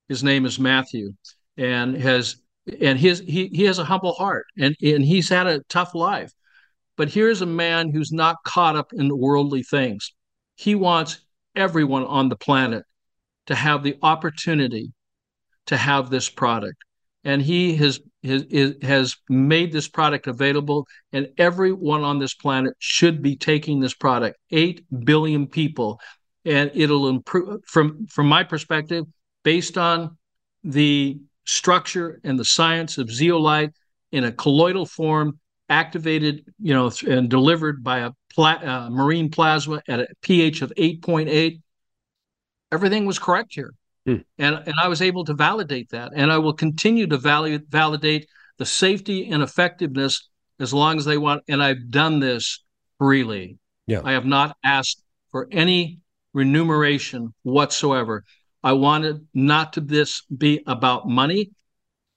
[0.08, 1.14] His name is Matthew,
[1.58, 2.36] and has
[2.80, 6.32] and his he he has a humble heart, and and he's had a tough life.
[6.96, 10.14] But here's a man who's not caught up in worldly things.
[10.54, 11.22] He wants
[11.56, 12.84] everyone on the planet
[13.48, 14.94] to have the opportunity
[15.66, 16.78] to have this product.
[17.24, 23.22] And he has, has, has made this product available, and everyone on this planet should
[23.22, 24.38] be taking this product.
[24.52, 26.00] Eight billion people.
[26.46, 29.06] And it'll improve from from my perspective,
[29.44, 30.18] based on
[30.66, 33.72] the structure and the science of zeolite
[34.12, 39.82] in a colloidal form, activated, you know, and delivered by a pla- uh, marine plasma
[39.88, 41.62] at a pH of 8.8.
[42.72, 43.74] Everything was correct here.
[44.06, 44.18] Hmm.
[44.38, 46.12] And, and I was able to validate that.
[46.16, 48.28] And I will continue to value, validate
[48.58, 50.30] the safety and effectiveness
[50.60, 51.43] as long as they want.
[51.47, 52.64] And I've done this
[52.99, 53.58] freely.
[53.88, 54.01] Yeah.
[54.04, 55.01] I have not asked
[55.32, 55.99] for any
[56.34, 58.24] remuneration whatsoever.
[58.64, 61.51] I wanted not to this be about money.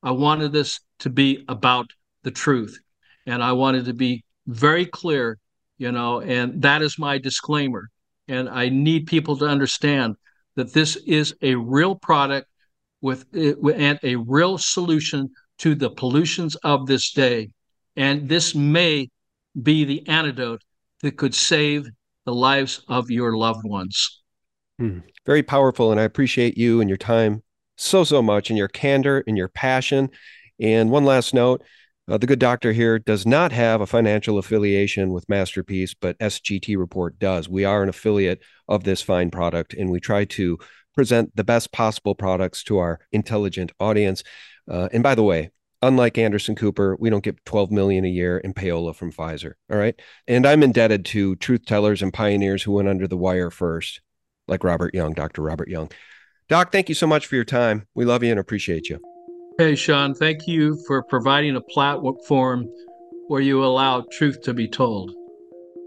[0.02, 1.90] I wanted this to be about
[2.22, 2.78] the truth.
[3.26, 5.38] And I wanted to be very clear,
[5.78, 7.88] you know, and that is my disclaimer.
[8.28, 10.16] And I need people to understand
[10.56, 12.48] that this is a real product
[13.00, 17.50] with and a real solution to the pollutions of this day.
[17.94, 19.10] And this may
[19.60, 20.62] be the antidote
[21.02, 21.88] that could save
[22.24, 24.22] the lives of your loved ones.
[24.78, 24.98] Hmm.
[25.24, 25.90] Very powerful.
[25.90, 27.42] And I appreciate you and your time
[27.76, 30.10] so, so much and your candor and your passion.
[30.60, 31.62] And one last note
[32.08, 36.78] uh, the good doctor here does not have a financial affiliation with MasterPeace, but SGT
[36.78, 37.48] Report does.
[37.48, 40.58] We are an affiliate of this fine product, and we try to
[40.94, 44.22] present the best possible products to our intelligent audience.
[44.70, 45.50] Uh, and by the way,
[45.82, 49.52] unlike Anderson Cooper, we don't get 12 million a year in payola from Pfizer.
[49.70, 50.00] All right.
[50.26, 54.00] And I'm indebted to truth tellers and pioneers who went under the wire first,
[54.48, 55.42] like Robert Young, Dr.
[55.42, 55.90] Robert Young.
[56.48, 57.86] Doc, thank you so much for your time.
[57.94, 59.00] We love you and appreciate you.
[59.58, 62.68] Hey, Sean, thank you for providing a platform
[63.28, 65.14] where you allow truth to be told.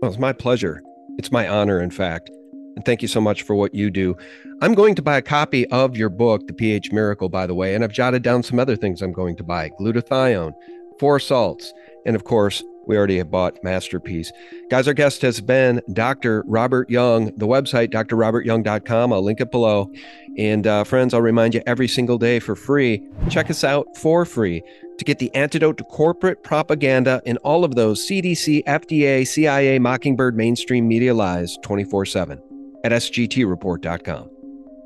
[0.02, 0.82] Well, it's my pleasure.
[1.20, 2.32] It's my honor, in fact.
[2.76, 4.18] And thank you so much for what you do.
[4.64, 7.76] I'm going to buy a copy of your book, The pH Miracle, by the way,
[7.76, 10.54] and I've jotted down some other things I'm going to buy glutathione,
[11.00, 11.72] pHour Salts,
[12.08, 14.30] and of course, we already have bought MasterPeace.
[14.72, 16.44] Guys, our guest has been Dr.
[16.48, 17.26] Robert Young.
[17.38, 19.14] The website, drrobertyoung.com.
[19.14, 19.92] I'll link it below.
[20.40, 23.08] And uh, friends, I'll remind you every single day for free.
[23.30, 24.64] Check us out for free
[24.98, 30.36] to get the antidote to corporate propaganda and all of those CDC, FDA, CIA, Mockingbird,
[30.36, 32.42] mainstream media lies 24 7
[32.84, 34.32] at sgtreport.com.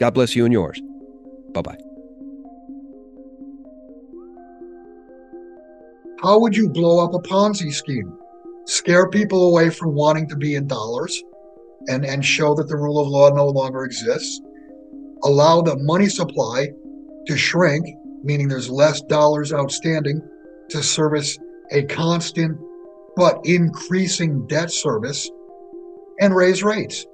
[0.02, 0.82] God bless you and yours.
[1.54, 1.83] Bye bye.
[6.24, 8.18] How would you blow up a Ponzi scheme?
[8.66, 11.22] Scare people away from wanting to be in dollars
[11.90, 14.40] and, and show that the rule of law no longer exists.
[15.26, 16.70] Allow the money supply
[17.28, 17.86] to shrink,
[18.24, 20.22] meaning there's less dollars outstanding
[20.70, 21.38] to service
[21.72, 22.58] a constant
[23.18, 25.30] but increasing debt service
[26.22, 27.06] and raise rates.